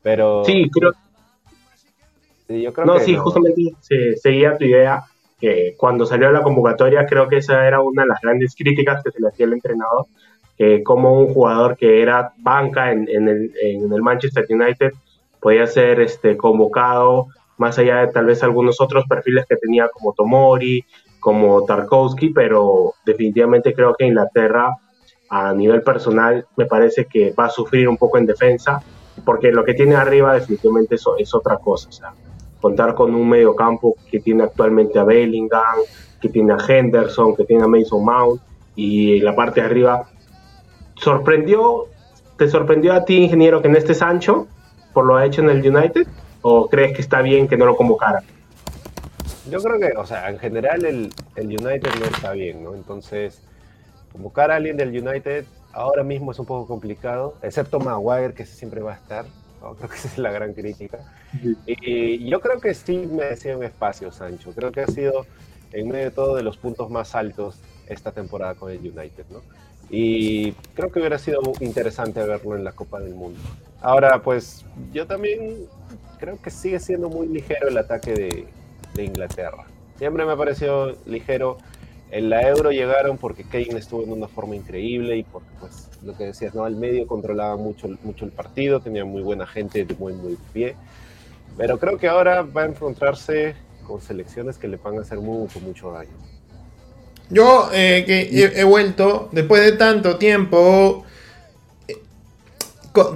[0.00, 0.44] Pero.
[0.44, 0.92] Sí, creo.
[2.48, 3.74] yo creo no, sí, justamente
[4.22, 5.02] seguía tu idea
[5.40, 9.10] que cuando salió la convocatoria, creo que esa era una de las grandes críticas que
[9.10, 10.06] se le hacía al entrenador,
[10.56, 14.92] que como un jugador que era banca en, el, Manchester United
[15.40, 20.12] podía ser este, convocado más allá de tal vez algunos otros perfiles que tenía como
[20.12, 20.84] Tomori,
[21.28, 24.74] como Tarkovsky, pero definitivamente creo que Inglaterra
[25.28, 28.80] a nivel personal me parece que va a sufrir un poco en defensa,
[29.26, 32.14] porque lo que tiene arriba definitivamente es, otra cosa, o sea,
[32.62, 35.80] contar con un mediocampo que tiene actualmente a Bellingham,
[36.18, 38.40] que tiene a Henderson, que tiene a Mason Mount,
[38.74, 40.08] y la parte de arriba
[40.94, 41.88] ¿Sorprendió,
[42.38, 44.46] te sorprendió a ti, ingeniero, que en este Sancho
[44.94, 46.06] por lo ha hecho en el United?
[46.40, 48.22] ¿O crees que está bien que no lo convocara?
[49.50, 52.74] Yo creo que, o sea, en general el, el United no está bien, ¿no?
[52.74, 53.40] Entonces,
[54.12, 58.80] convocar a alguien del United ahora mismo es un poco complicado, excepto Maguire, que siempre
[58.80, 59.24] va a estar.
[59.78, 60.98] Creo que esa es la gran crítica.
[61.66, 64.52] Y, yo creo que sí merecía un espacio, Sancho.
[64.54, 65.26] Creo que ha sido,
[65.72, 67.58] en medio de todo, de los puntos más altos
[67.88, 69.42] esta temporada con el United, ¿no?
[69.90, 73.40] Y creo que hubiera sido interesante verlo en la Copa del Mundo.
[73.80, 75.56] Ahora, pues yo también
[76.18, 78.46] creo que sigue siendo muy ligero el ataque de,
[79.04, 79.66] Inglaterra.
[79.98, 81.58] Siempre me pareció ligero.
[82.10, 86.16] En la Euro llegaron porque Kane estuvo en una forma increíble y porque, pues, lo
[86.16, 86.64] que decías, ¿no?
[86.64, 90.74] Al medio controlaba mucho, mucho el partido, tenía muy buena gente de muy, muy pie.
[91.58, 93.56] Pero creo que ahora va a encontrarse
[93.86, 96.10] con selecciones que le van a hacer mucho, mucho daño.
[97.30, 101.04] Yo eh, que he, vuelto, después de tanto tiempo,
[101.86, 101.96] eh,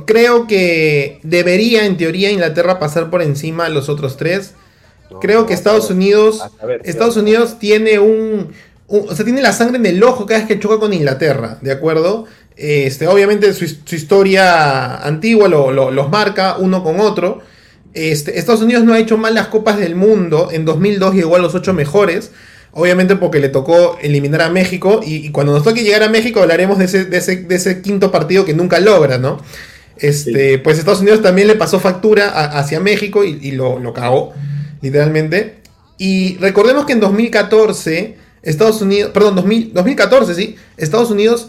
[0.05, 4.55] creo que debería en teoría Inglaterra pasar por encima a los otros tres.
[5.21, 6.43] Creo que Estados Unidos,
[6.85, 8.53] Estados Unidos tiene un,
[8.87, 11.73] o sea, tiene la sangre en el ojo cada vez que choca con Inglaterra, ¿de
[11.73, 12.27] acuerdo?
[12.57, 17.41] Este, obviamente su, historia antigua los marca uno con otro.
[17.95, 20.49] Este, Estados Unidos no ha hecho mal las copas del mundo.
[20.53, 22.31] En 2002 llegó a los ocho mejores.
[22.75, 26.79] Obviamente porque le tocó eliminar a México y, cuando nos toque llegar a México hablaremos
[26.79, 29.43] de ese, de ese, quinto partido que nunca logra, ¿no?
[29.99, 34.33] Este, Pues Estados Unidos también le pasó factura hacia México y, lo, lo, cagó,
[34.83, 35.63] literalmente.
[35.97, 41.49] Y recordemos que en 2014, Estados Unidos, perdón, 2014, sí, Estados Unidos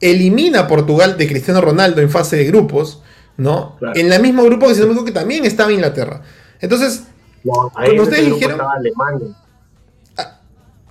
[0.00, 3.02] elimina a Portugal de Cristiano Ronaldo en fase de grupos,
[3.36, 3.76] ¿no?
[3.94, 6.22] En el mismo grupo que, se que también estaba Inglaterra.
[6.60, 7.04] Entonces,
[7.42, 8.60] cuando ustedes dijeron...
[8.60, 9.36] Alemania.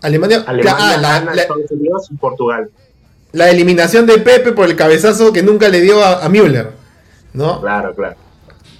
[0.01, 2.69] Alemania, ah, la, Estados Unidos y Portugal.
[3.33, 6.71] La eliminación de Pepe por el cabezazo que nunca le dio a, Müller.
[7.33, 7.61] ¿No?
[7.61, 8.15] Claro, claro.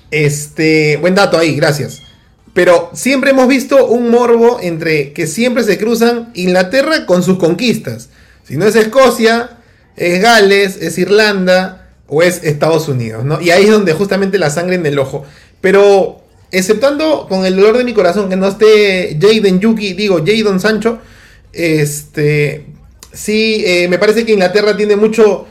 [0.10, 2.02] Este, buen dato ahí, gracias.
[2.54, 8.10] Pero siempre hemos visto un morbo entre que siempre se cruzan Inglaterra con sus conquistas.
[8.44, 9.58] Si no es Escocia,
[9.96, 13.40] es Gales, es Irlanda o es Estados Unidos, ¿no?
[13.40, 15.24] Y ahí es donde justamente la sangre en el ojo.
[15.62, 20.60] Pero exceptando con el dolor de mi corazón que no esté Jaden Yuki, digo Jadon
[20.60, 21.00] Sancho,
[21.54, 22.66] este,
[23.14, 25.48] sí, eh, me parece que Inglaterra tiene mucho,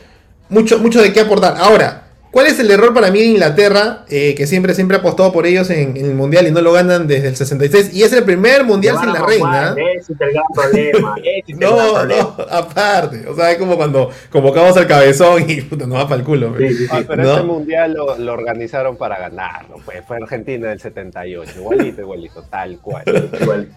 [0.49, 1.55] mucho, mucho de qué aportar.
[1.57, 2.00] Ahora,
[2.31, 4.05] ¿cuál es el error para mí de Inglaterra?
[4.09, 7.07] Eh, que siempre, siempre ha apostado por ellos en, el Mundial y no lo ganan
[7.07, 7.93] desde el 66.
[7.93, 9.75] Y es el primer Mundial sin la reina.
[9.97, 11.15] ese es el gran problema.
[11.59, 13.27] no, no, aparte.
[13.27, 16.55] O sea, es como cuando convocamos al cabezón y puta, nos va para el culo.
[16.89, 19.75] Ah, pero ese Mundial lo, organizaron para ganarlo.
[19.85, 21.51] Pues, fue Argentina del 78.
[21.57, 23.03] Igualito, igualito, tal cual.
[23.39, 23.67] Igual.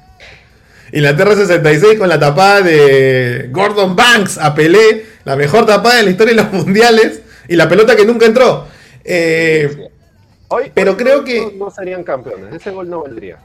[0.92, 6.10] Inglaterra 66 con la tapada de Gordon Banks a Pelé, la mejor tapada de la
[6.10, 8.66] historia de los mundiales y la pelota que nunca entró.
[9.04, 9.88] Eh,
[10.48, 11.54] hoy, pero creo que.
[11.58, 13.38] No, serían campeones, ese gol no valdría.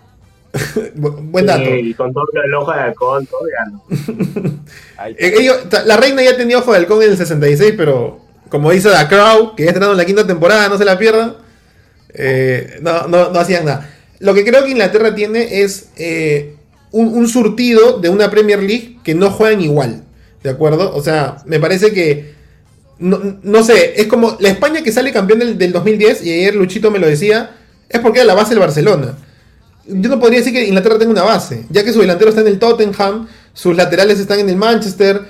[0.96, 1.70] Buen dato.
[1.76, 3.84] Y con todo el ojo de halcón, todo ya no.
[5.18, 8.90] Eh, ellos- la reina ya tenía ojo de halcón en el 66, pero como dice
[8.90, 11.36] The Crow, que ya estrenando la quinta temporada, no se la pierdan,
[12.14, 13.90] eh, no, no, no hacían nada.
[14.20, 16.56] Lo que creo que Inglaterra tiene es eh,
[16.92, 20.04] un, un surtido de una Premier League que no juegan igual,
[20.44, 20.94] ¿de acuerdo?
[20.96, 22.34] O sea, me parece que,
[23.00, 26.56] no, no sé, es como la España que sale campeón del, del 2010, y ayer
[26.56, 27.52] Luchito me lo decía,
[27.90, 29.18] es porque era la base del Barcelona.
[29.88, 32.48] Yo no podría decir que Inglaterra tenga una base, ya que su delantero está en
[32.48, 35.22] el Tottenham, sus laterales están en el Manchester,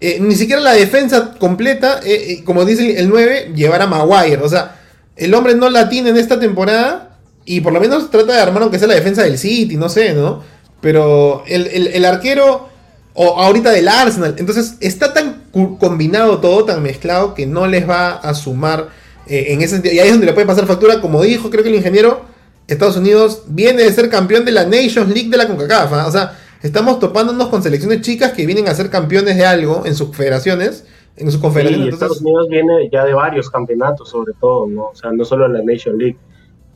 [0.00, 4.42] eh, ni siquiera la defensa completa, eh, eh, como dice el 9, llevar a Maguire.
[4.42, 4.80] O sea,
[5.16, 8.62] el hombre no la tiene en esta temporada y por lo menos trata de armar
[8.62, 10.42] aunque sea la defensa del City, no sé, ¿no?
[10.80, 12.68] Pero el, el- el arquero,
[13.14, 15.42] o ahorita del Arsenal, entonces está tan
[15.78, 18.88] combinado todo, tan mezclado, que no les va a sumar
[19.26, 19.94] eh, en ese sentido.
[19.94, 22.22] Y ahí es donde le puede pasar factura, como dijo, creo que el ingeniero,
[22.68, 25.92] Estados Unidos viene de ser campeón de la Nations League de la CONCACAF.
[25.94, 26.06] ¿ah?
[26.06, 29.94] O sea, estamos topándonos con selecciones chicas que vienen a ser campeones de algo en
[29.94, 30.84] sus federaciones,
[31.16, 34.90] en sus entonces, Estados Unidos viene ya de varios campeonatos, sobre todo, ¿no?
[34.90, 36.16] O sea, no solo en la Nation League,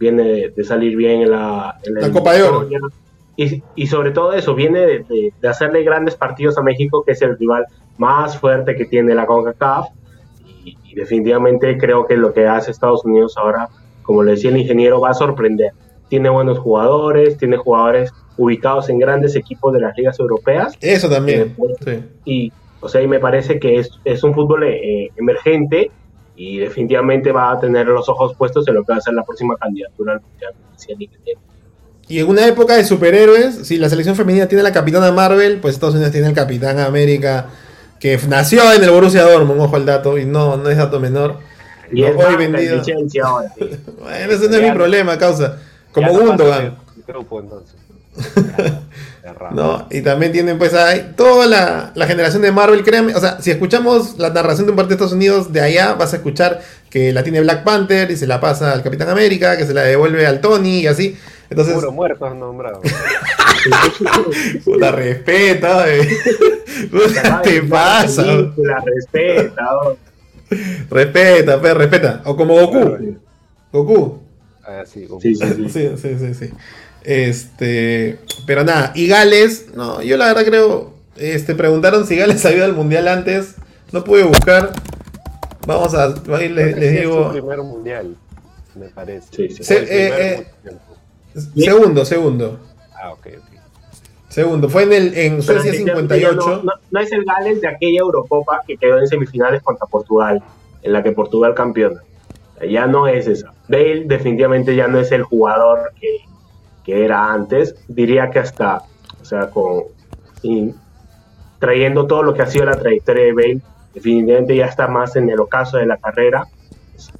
[0.01, 2.69] viene de, de salir bien en la, en La Copa de Oro.
[3.37, 7.13] Y, y sobre todo eso, viene de, de- de hacerle grandes partidos a México, que
[7.13, 7.65] es el rival
[7.99, 9.87] más fuerte que tiene la CONCACAF.
[10.65, 13.69] Y, y definitivamente creo que lo que hace Estados Unidos ahora,
[14.03, 15.73] como le decía el ingeniero, va a sorprender.
[16.09, 21.55] Tiene buenos jugadores, tiene jugadores ubicados en grandes equipos de las ligas europeas eso también.
[21.59, 22.05] Eh, sí.
[22.25, 25.91] y o sea y me parece que es, es un fútbol eh, emergente
[26.35, 29.23] y definitivamente va a tener los ojos puestos en lo que va a ser la
[29.25, 30.55] próxima candidatura al mundial
[32.13, 35.73] Y en una época de superhéroes, si la selección femenina tiene la capitana Marvel, pues
[35.73, 37.47] Estados Unidos tiene el capitán América,
[37.99, 41.39] que nació en el Borussia Dortmund, ojo al dato, y no, no es dato menor.
[41.91, 42.75] y No, es hoy vendido.
[42.75, 43.65] en licencia ahora, sí.
[43.99, 45.57] Bueno, ese no es mi problema, causa.
[45.91, 46.77] Como Gundogan.
[47.07, 47.77] grupo, entonces.
[49.53, 49.87] ¿no?
[49.91, 53.51] Y también tienen pues ahí toda la, la generación de Marvel, créanme, o sea, si
[53.51, 57.11] escuchamos la narración de un partido de Estados Unidos de allá, vas a escuchar que
[57.15, 60.27] la tiene Black Panther y se la pasa al Capitán América, que se la devuelve
[60.27, 61.17] al Tony y así.
[61.53, 62.81] Entonces, Puro muerto has nombrado.
[64.65, 66.09] puta respeta, eh.
[66.91, 68.25] Puta, te pasa.
[68.57, 69.69] La respeta.
[70.91, 72.23] Respeta, pe, respeta.
[72.25, 73.17] O como Goku.
[73.73, 74.19] Goku.
[74.65, 75.91] Ah, sí, como- Sí, sí, sí.
[75.97, 76.51] Sí, sí.
[77.05, 82.59] Este, pero nada, y Gales, no, yo la verdad creo, este, preguntaron si Gales había
[82.59, 83.57] ido al mundial antes,
[83.93, 84.73] no pude buscar.
[85.67, 88.17] Vamos a, ahí les, sí es digo, su primer mundial,
[88.75, 89.27] me parece.
[89.31, 89.65] Sí, sí.
[89.65, 90.79] Se- eh, eh, mucho
[91.57, 92.59] segundo, segundo,
[92.95, 93.59] Ah, ok, ok.
[94.29, 96.57] segundo, fue en el en Suecia definitivamente ya 58.
[96.59, 100.43] No, no- no es el Gales de aquella Eurocopa que quedó en semifinales contra Portugal,
[100.83, 102.01] en la que Portugal campeona.
[102.69, 103.53] Ya no es esa.
[103.69, 106.19] Bale definitivamente ya no es el jugador que,
[106.85, 107.75] que era antes.
[107.89, 108.83] Diría que hasta,
[109.21, 109.85] o sea, con
[110.43, 110.73] y
[111.59, 113.61] trayendo todo lo que ha sido la trayectoria de Bale,
[113.95, 116.45] definitivamente ya está más en el ocaso de la carrera.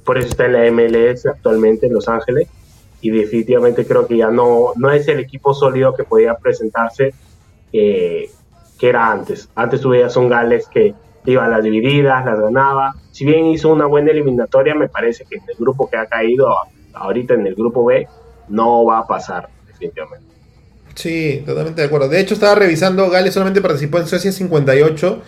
[0.05, 2.47] Por eso está en la MLS actualmente en Los Ángeles.
[3.03, 7.13] Y definitivamente creo que ya no, no es el equipo sólido que podía presentarse
[7.71, 9.49] que era antes.
[9.55, 10.93] Antes tú veías un Gales que
[11.25, 12.95] iba a las divididas, las ganaba.
[13.11, 16.53] Si bien hizo una buena eliminatoria, me parece que en el grupo que ha caído
[16.93, 18.07] ahorita en el grupo B
[18.49, 20.27] no va a pasar, definitivamente.
[20.95, 22.09] Sí, totalmente de acuerdo.
[22.09, 25.21] De hecho, estaba revisando, Gales solamente participó en Suecia 58.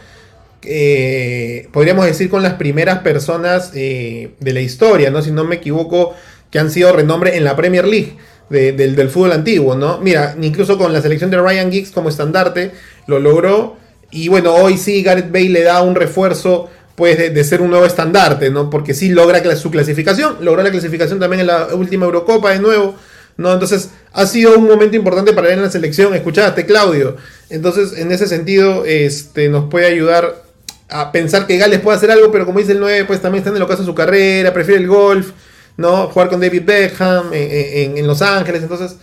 [0.63, 5.21] eh, podríamos decir con las primeras personas eh, de la historia, ¿no?
[5.21, 6.13] Si no me equivoco,
[6.55, 8.15] que han sido renombre en la Premier League
[8.49, 9.97] de- del, del fútbol antiguo, ¿no?
[9.97, 12.71] Mira, incluso con la selección de Ryan Giggs como estandarte,
[13.07, 13.75] lo logró.
[14.09, 17.85] Y bueno, hoy sí Gareth Bale le da un refuerzo pues de, ser un nuevo
[17.85, 18.69] estandarte, ¿no?
[18.69, 22.95] Porque sí logra su clasificación, logró la clasificación también en la última Eurocopa de nuevo,
[23.35, 23.51] ¿no?
[23.51, 27.17] Entonces ha sido un momento importante para él en la selección, escuchaste Claudio,
[27.49, 30.41] entonces en ese sentido este, nos puede ayudar
[30.87, 33.49] a pensar que Gales puede hacer algo, pero como dice el 9, pues también está
[33.49, 35.31] en el ocaso de su carrera, prefiere el golf,
[35.77, 36.07] ¿no?
[36.07, 38.97] Jugar con David Beckham en, en- en Los Ángeles, entonces...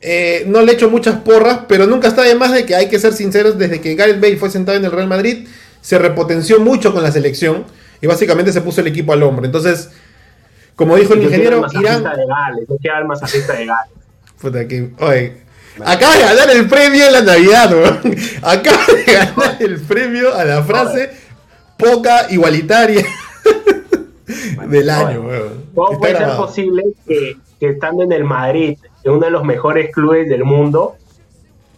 [0.00, 2.98] eh, no le echo muchas porras, pero nunca está de más de que hay que
[2.98, 5.46] ser sinceros, desde que Gareth Bale fue sentado en el Real Madrid,
[5.80, 7.64] se repotenció mucho con la selección
[8.00, 9.44] y básicamente se puso el equipo al hombro.
[9.46, 9.90] Entonces,
[10.74, 12.02] como dijo el ingeniero, el masajista Irán...
[12.16, 13.92] de Gales, yo quiero el masajista de Gales.
[14.40, 14.90] Puta que...
[14.98, 15.32] Oye,
[15.84, 18.00] acaba de ganar el premio en la Navidad, weón.
[18.42, 21.10] Acaba de ganar el premio a la frase
[21.76, 23.04] poca igualitaria
[24.68, 25.64] del año, weón.
[25.74, 29.90] ¿Cómo puede ser posible que, que estando en el Madrid, en uno de los mejores
[29.92, 30.96] clubes del mundo,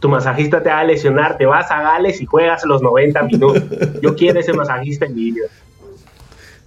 [0.00, 3.62] tu masajista te va a lesionar, te vas a Gales y juegas los 90 minutos?
[4.02, 5.46] Yo quiero ese masajista en mi vida.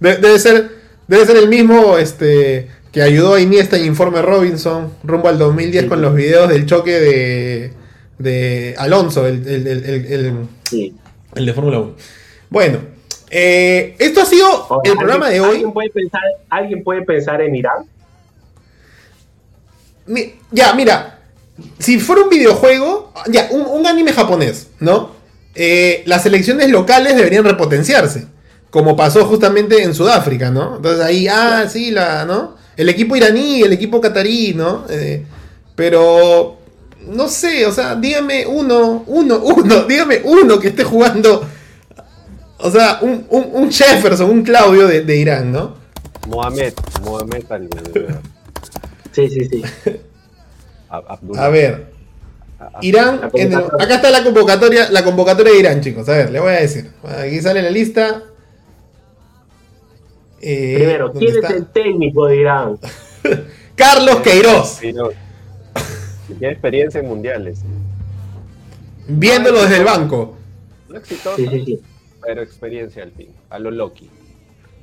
[0.00, 0.70] De- debe ser
[1.06, 5.82] debe ser el mismo este que ayudó a Iniesta y Informe Robinson rumbo al 2010
[5.84, 7.72] Sí, con los videos del choque de,
[8.18, 10.34] de Alonso, el, el- el- el- el-
[10.64, 10.94] Sí.
[11.34, 11.94] el de Fórmula 1.
[12.50, 12.78] Bueno,
[13.30, 15.54] eh, esto ha sido el programa de ¿alguien- hoy.
[15.56, 16.20] ¿alguien puede, pensar,
[16.50, 17.84] ¿Alguien puede pensar en Irán?
[20.06, 21.18] Mi- Ya, mira,
[21.78, 25.10] si fuera un videojuego, ya, un, un anime japonés, ¿no?
[25.54, 28.26] Eh, las elecciones locales deberían repotenciarse,
[28.70, 30.76] como pasó justamente en Sudáfrica, ¿no?
[30.76, 32.56] Entonces ahí, ah, sí, la, ¿no?
[32.76, 34.84] El equipo iraní, el equipo catarí, ¿no?
[34.88, 35.24] Eh,
[35.74, 36.58] pero,
[37.06, 41.44] no sé, o sea, dígame uno, uno, uno, dígame uno que esté jugando,
[42.58, 45.76] o sea, un, un, un Jefferson, un Claudio de, de Irán, ¿no?
[46.28, 48.14] Mohamed, Mohamed de-
[49.12, 49.62] Sí, sí, sí.
[50.90, 51.92] A ver,
[52.82, 56.08] Irán, en el- acá está la convocatoria, la convocatoria de Irán, chicos.
[56.08, 56.90] A ver, le voy a decir.
[57.04, 58.22] Aquí sale la lista.
[60.40, 62.78] Eh, Primero, ¿dónde ¿quién es el técnico de Irán?
[63.74, 65.08] Carlos Queiroz, Sí, no.
[66.28, 67.60] Tiene experiencia en mundiales.
[69.08, 70.36] viéndolo desde el banco.
[71.36, 71.80] Sí, sí, sí.
[72.22, 73.28] Pero experiencia al fin.
[73.50, 74.08] A lo Loki.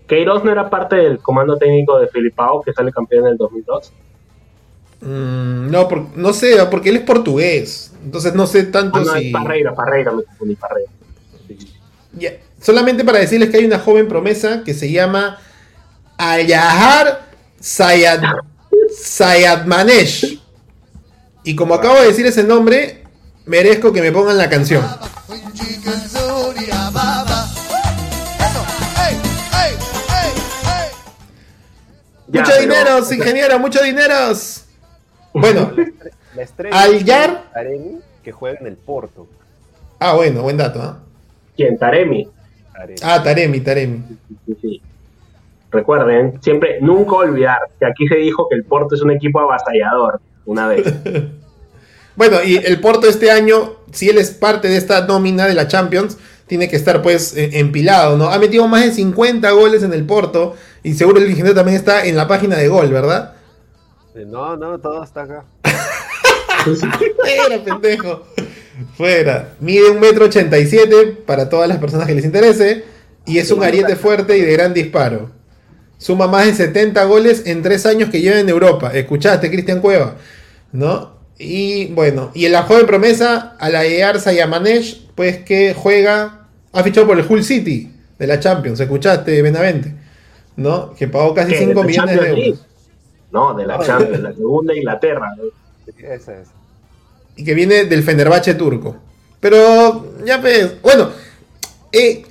[0.07, 3.91] Queiroz no era parte del comando técnico de Filipao, que sale campeón en el 2002.
[5.01, 7.91] Mm, no, por- no sé, porque él es portugués.
[8.03, 9.27] Entonces no sé tanto Ah, no, si.
[9.27, 10.91] es Parreira, Parreira, me confundí, Parreira.
[11.47, 12.27] Sí,
[12.61, 15.37] Solamente para decirles que hay una joven promesa que se llama
[16.17, 17.25] Ayahar
[17.59, 18.21] Sayad,
[18.97, 20.41] Sayadmanesh.
[21.43, 23.03] Y como acabo de decir ese nombre,
[23.45, 24.83] merezco que me pongan la canción.
[32.39, 34.13] Mucho pero- dinero, ingeniero, mucho dinero.
[35.33, 35.71] Bueno,
[36.35, 39.27] La estrella Al Yar- es Taremi, que juega en el Porto.
[39.99, 40.81] ah, bueno, buen dato.
[40.81, 40.99] ¿ah?
[41.55, 41.77] ¿Quién?
[41.77, 42.27] Taremi.
[42.73, 42.99] Taremi.
[43.03, 44.03] Ah, Taremi, Taremi.
[44.45, 44.81] Sí, sí.
[45.71, 50.19] Recuerden, siempre, nunca olvidar que aquí se dijo que el Porto es un equipo avasallador,
[50.45, 50.85] una vez.
[52.17, 55.67] Bueno, y el Porto este año, si él es parte de esta nómina de la
[55.67, 56.17] Champions,
[56.47, 58.29] tiene que estar pues eh, empilado, ¿no?
[58.29, 62.05] Ha metido más de 50 goles en el Porto y seguro el ingeniero también está
[62.05, 63.33] en la página de gol, ¿verdad?
[64.15, 65.45] No, no, todo está acá.
[66.63, 68.23] Fuera, pendejo.
[68.95, 69.55] Fuera.
[69.59, 72.85] Mide un metro ochenta y siete para todas las personas que les interese.
[73.25, 75.31] Y es un ariete fuerte y de gran disparo.
[75.97, 78.91] Suma más de 70 goles en tres años que lleva en Europa.
[78.93, 80.15] Escuchaste, Cristian Cueva.
[80.71, 81.15] ¿No?
[81.37, 87.17] Y bueno, y en la joven promesa, Alayar Sayamanesh, pues que juega, ha fichado por
[87.19, 88.79] el Hull City de la Champions.
[88.79, 89.93] Escuchaste, Benavente.
[90.57, 90.93] ¿No?
[90.93, 91.57] Que pagó casi ¿Qué?
[91.59, 92.37] 5 ¿De la millones de euros.
[92.45, 92.59] League?
[93.31, 95.31] No, de la Champions, la segunda Inglaterra.
[95.37, 95.43] ¿no?
[96.09, 96.47] Esa es.
[97.35, 98.95] y que viene del Fenerbahce turco.
[99.41, 101.09] Pero, ya ves, bueno,
[101.91, 102.23] eh,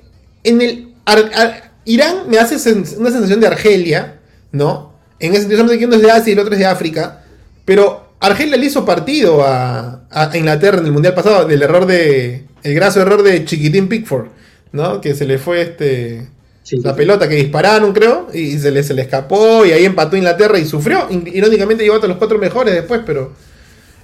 [0.43, 4.19] en el Ar- Ar- Irán me hace sen- una sensación de Argelia,
[4.53, 4.95] ¿no?
[5.21, 7.23] En ese sentido, solamente que uno es de Asia y el otro es de África,
[7.67, 12.47] pero Argelia le hizo partido a, a Inglaterra en el Mundial pasado del error de,
[12.65, 14.27] el graso error de Chiquitín Pickford,
[14.73, 15.01] ¿no?
[15.01, 16.27] Que se le fue este...
[16.65, 16.97] Sí, La sí.
[16.97, 20.65] pelota que dispararon, creo, y se le, se le escapó, y ahí empató Inglaterra y
[20.65, 21.07] sufrió.
[21.11, 23.35] Irónicamente llegó hasta los cuatro mejores después, pero.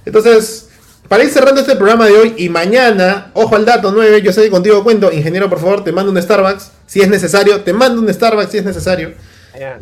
[0.05, 0.69] Entonces,
[1.07, 4.43] para ir cerrando este programa de hoy y mañana, ojo al dato 9, yo sé
[4.43, 7.99] que contigo cuento, ingeniero, por favor, te mando un Starbucks, si es necesario, te mando
[7.99, 9.13] un Starbucks si es necesario.
[9.59, 9.79] Ya.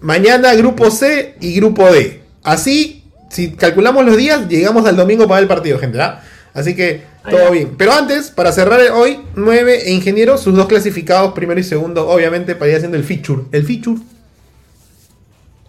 [0.00, 2.22] Mañana grupo C y grupo D.
[2.42, 6.22] Así, si calculamos los días, llegamos al domingo para el partido, gente, ¿ah?
[6.56, 7.74] Así que todo bien.
[7.76, 12.54] Pero antes, para cerrar hoy, 9 e ingeniero, sus dos clasificados, primero y segundo, obviamente,
[12.56, 13.42] para ir haciendo el feature.
[13.52, 14.00] El feature.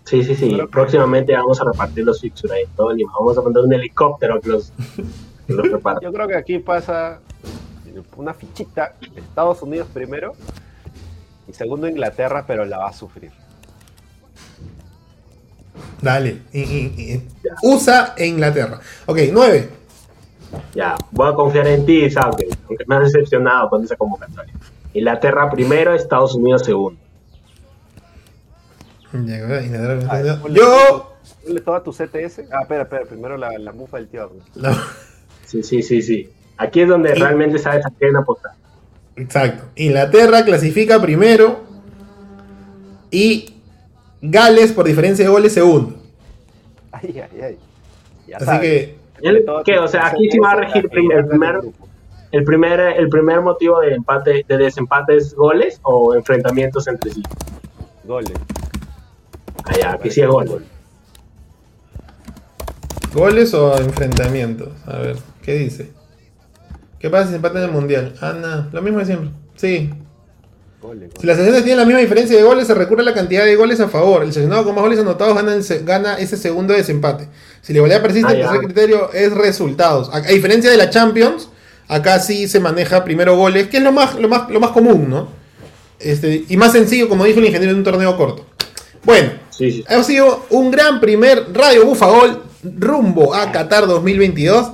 [0.06, 0.58] Sí, sí, sí.
[0.72, 3.12] Próximamente vamos a repartir los fixtures ahí todo Lima.
[3.20, 4.72] Vamos a mandar un helicóptero que los,
[5.46, 6.06] que los reparte.
[6.06, 7.20] Yo creo que aquí pasa
[8.16, 8.94] una fichita.
[9.18, 10.34] Estados Unidos primero.
[11.50, 13.32] Y segundo Inglaterra, pero la va a sufrir.
[16.02, 16.44] Dale.
[16.54, 17.28] Y- y- y-
[17.64, 18.80] USA e Inglaterra.
[19.08, 19.70] Ok, 9.
[20.74, 22.48] Ya, voy a confiar en ti, ¿sabes?
[22.68, 24.54] Aunque me has decepcionado con esa convocatoria.
[24.94, 27.00] Inglaterra primero, Estados Unidos segundo.
[30.50, 31.14] Yo.
[31.44, 32.44] Ponle toda tu CTS.
[32.52, 33.06] Ah, espera, espera.
[33.06, 34.32] Primero la, la mufa del tío.
[34.56, 34.70] No,
[35.46, 36.30] Sí, sí, sí, sí.
[36.58, 38.52] Aquí es donde Y- realmente sabes a quién apostar.
[39.16, 39.64] exacto.
[39.76, 41.62] Inglaterra clasifica primero.
[43.12, 43.54] Y
[44.22, 45.96] Gales, por diferencia de goles, segundo.
[46.92, 47.58] Ay, ay, ay.
[48.28, 48.62] Ya Así sabes.
[48.62, 48.97] que.
[49.22, 51.62] Tu O sea, aquí sí va a regir el primer-.
[52.32, 57.24] ¿El primer, el primer motivo de empate, de desempate es goles o enfrentamientos entre sí?
[58.04, 58.34] Goles.
[59.64, 60.66] Ah, ya, aquí sí es gol.
[63.14, 64.70] ¿Goles o enfrentamientos?
[64.86, 65.92] A ver, ¿qué dice?
[67.00, 68.14] ¿Qué pasa si empatan en el mundial?
[68.22, 69.30] Ah, no, lo mismo de siempre.
[69.56, 69.90] Sí.
[71.20, 73.56] Si las selecciones tienen la misma diferencia de goles, se recurre a la cantidad de
[73.56, 74.24] goles a favor.
[74.24, 77.28] El seleccionado con más goles anotados gana, el se- gana ese segundo desempate.
[77.62, 80.10] Si la igualdad persiste, Ah, el tercer criterio es resultados.
[80.14, 81.50] A, a diferencia de la Champions,
[81.88, 85.10] acá sí se maneja primero goles, que es lo más, lo más, lo más común,
[85.10, 85.28] ¿no?
[86.00, 88.46] Este, y más sencillo, como dijo el ingeniero, en un torneo corto.
[89.04, 89.86] Bueno, Sí, sí.
[89.88, 94.72] ha sido un gran primer Radio Bufagol rumbo a Qatar 2022.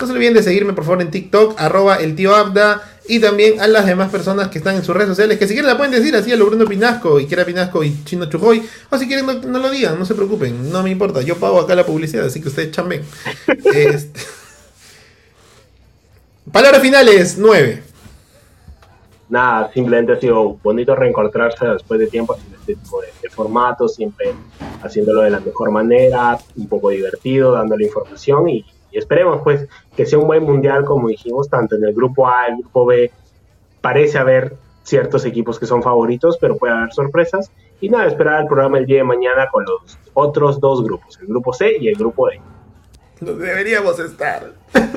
[0.00, 3.60] No se olviden de seguirme por favor en TikTok, arroba el tío Abda, y también
[3.60, 5.92] a las demás personas que están en sus redes sociales, que si quieren la pueden
[5.92, 9.26] decir así a lo Bruno Pinasco, y Quiera Pinasco y Chino Chujoy, o si quieren
[9.26, 12.26] no, no lo digan, no se preocupen, no me importa, yo pago acá la publicidad,
[12.26, 13.02] así que ustedes chamben.
[13.46, 14.20] Este-
[16.50, 17.82] Palabras finales, 9.
[19.28, 23.94] Nada, simplemente ha sido bonito reencontrarse después de tiempo haciendo este tipo de, de formatos,
[23.94, 24.34] siempre
[24.82, 29.66] haciéndolo de la mejor manera, un poco divertido, dándole información y, y esperemos pues
[29.96, 33.10] que sea un buen mundial como dijimos, tanto en el grupo A, el grupo B,
[33.80, 37.50] parece haber ciertos equipos que son favoritos, pero puede haber sorpresas.
[37.80, 41.26] Y nada, esperar el programa el día de mañana con los otros dos grupos, el
[41.26, 42.40] grupo C y el grupo D.
[43.20, 44.52] Deberíamos estar.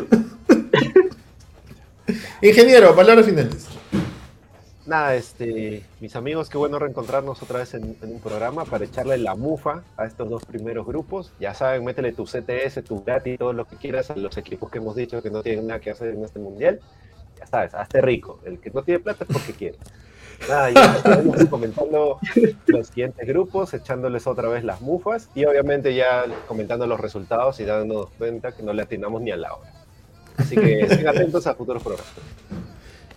[2.42, 3.68] Ingeniero, palabras finales.
[4.86, 9.18] Nada, este, mis amigos, qué bueno reencontrarnos otra vez en, en un programa para echarle
[9.18, 11.34] la mufa a estos dos primeros grupos.
[11.40, 14.78] Ya saben, métele tu CTS, tu gratis, todo lo que quieras a los equipos que
[14.78, 16.80] hemos dicho que no tienen nada que hacer en este mundial.
[17.40, 18.40] Ya sabes, hazte rico.
[18.46, 19.78] El que no tiene plata es porque quiere.
[20.48, 22.20] Nada, ya estaremos comentando
[22.68, 27.66] los siguientes grupos, echándoles otra vez las mufas y obviamente ya comentando los resultados y
[27.66, 29.72] dándonos cuenta que no le atinamos ni a la hora.
[30.38, 32.14] Así que estén atentos a futuros programas.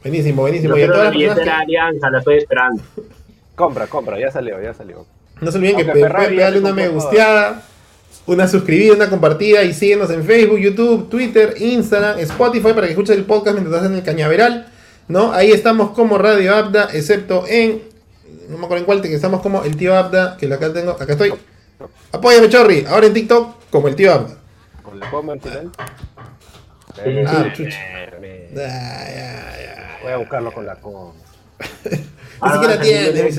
[0.03, 0.70] Buenísimo, buenísimo.
[0.70, 2.82] No Y a quiero todas la las personas billetera que- Alianza, la estoy esperando.
[3.55, 5.05] Compra, compra, ya salió, ya salió.
[5.40, 7.62] No se olviden que Aunque pe- Ferrari pueden pegarle una me gusteada,
[8.26, 13.16] una suscribida, una compartida y síguenos en Facebook, YouTube, Twitter, Instagram, Spotify para que escuches
[13.16, 14.68] el podcast mientras estás en el cañaveral.
[15.09, 15.32] ¿no?
[15.32, 17.82] Ahí estamos como Radio Abda, excepto en.
[18.51, 20.92] No me acuerdo en cuál, que estamos como el tío Abda, que acá tengo.
[20.92, 21.32] Acá estoy.
[22.12, 22.84] Apóyame, Chorri.
[22.88, 24.36] Ahora en TikTok como el tío Abda.
[24.82, 25.70] ¿Con la coma al final?
[27.05, 29.99] Ah, Eh, eh, Ah, ya, ya.
[30.03, 31.12] Voy a buscarlo con la coma.
[31.90, 31.99] Ni
[32.40, 33.30] Ahora siquiera tiene,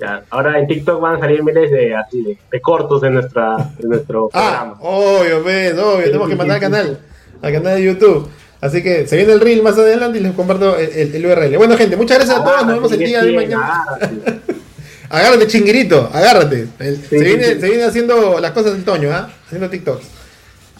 [0.00, 3.56] ya, ahora en TikTok van a salir miles de, así, de, de cortos de, nuestra,
[3.78, 4.78] de nuestro Ah, programa.
[4.80, 6.04] obvio, ves, obvio.
[6.06, 7.00] Tenemos que mandar al canal,
[7.42, 8.28] al canal de YouTube.
[8.60, 11.56] Así que se viene el reel más adelante y les comparto el, el- el URL.
[11.56, 12.64] Bueno, gente, muchas gracias a todos.
[12.66, 13.84] Nos vemos el día de mañana.
[13.88, 14.40] Agárrate.
[15.10, 16.68] Agárrate, chinguirito, agárrate.
[16.80, 17.60] El- se, viene, sí.
[17.60, 19.30] se viene haciendo las cosas del Toño, ¿ah?
[19.46, 20.06] Haciendo TikToks.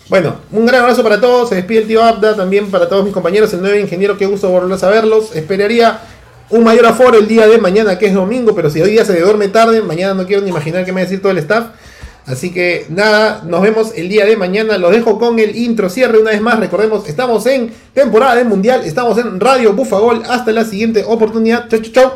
[0.09, 1.51] Bueno, un gran abrazo para todos.
[1.51, 4.17] Se despide el tío Abda, también para todos mis compañeros, el nuevo ingeniero.
[4.17, 5.37] Qué gusto volver a verlos.
[5.37, 6.01] Esperaría
[6.51, 9.21] un mayor aforo el día de mañana, que es domingo, pero si hoy día se
[9.21, 11.67] duerme tarde, mañana no quiero ni imaginar qué me va a decir todo el staff.
[12.25, 14.79] Así que nada, nos vemos el día de mañana.
[14.79, 16.59] Los dejo con el intro cierre una vez más.
[16.59, 20.23] Recordemos, estamos en temporada del mundial, estamos en Radio Bufagol.
[20.29, 21.69] Hasta la siguiente oportunidad.
[21.69, 22.13] Chau, chau, chau.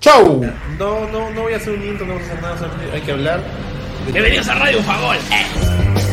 [0.00, 0.44] Chau.
[0.78, 3.12] No, no, no voy a hacer un intro, no voy a hacer nada, hay que
[3.12, 3.40] hablar.
[4.12, 5.16] Bienvenidos a Radio Fagol.
[5.16, 6.05] Eh.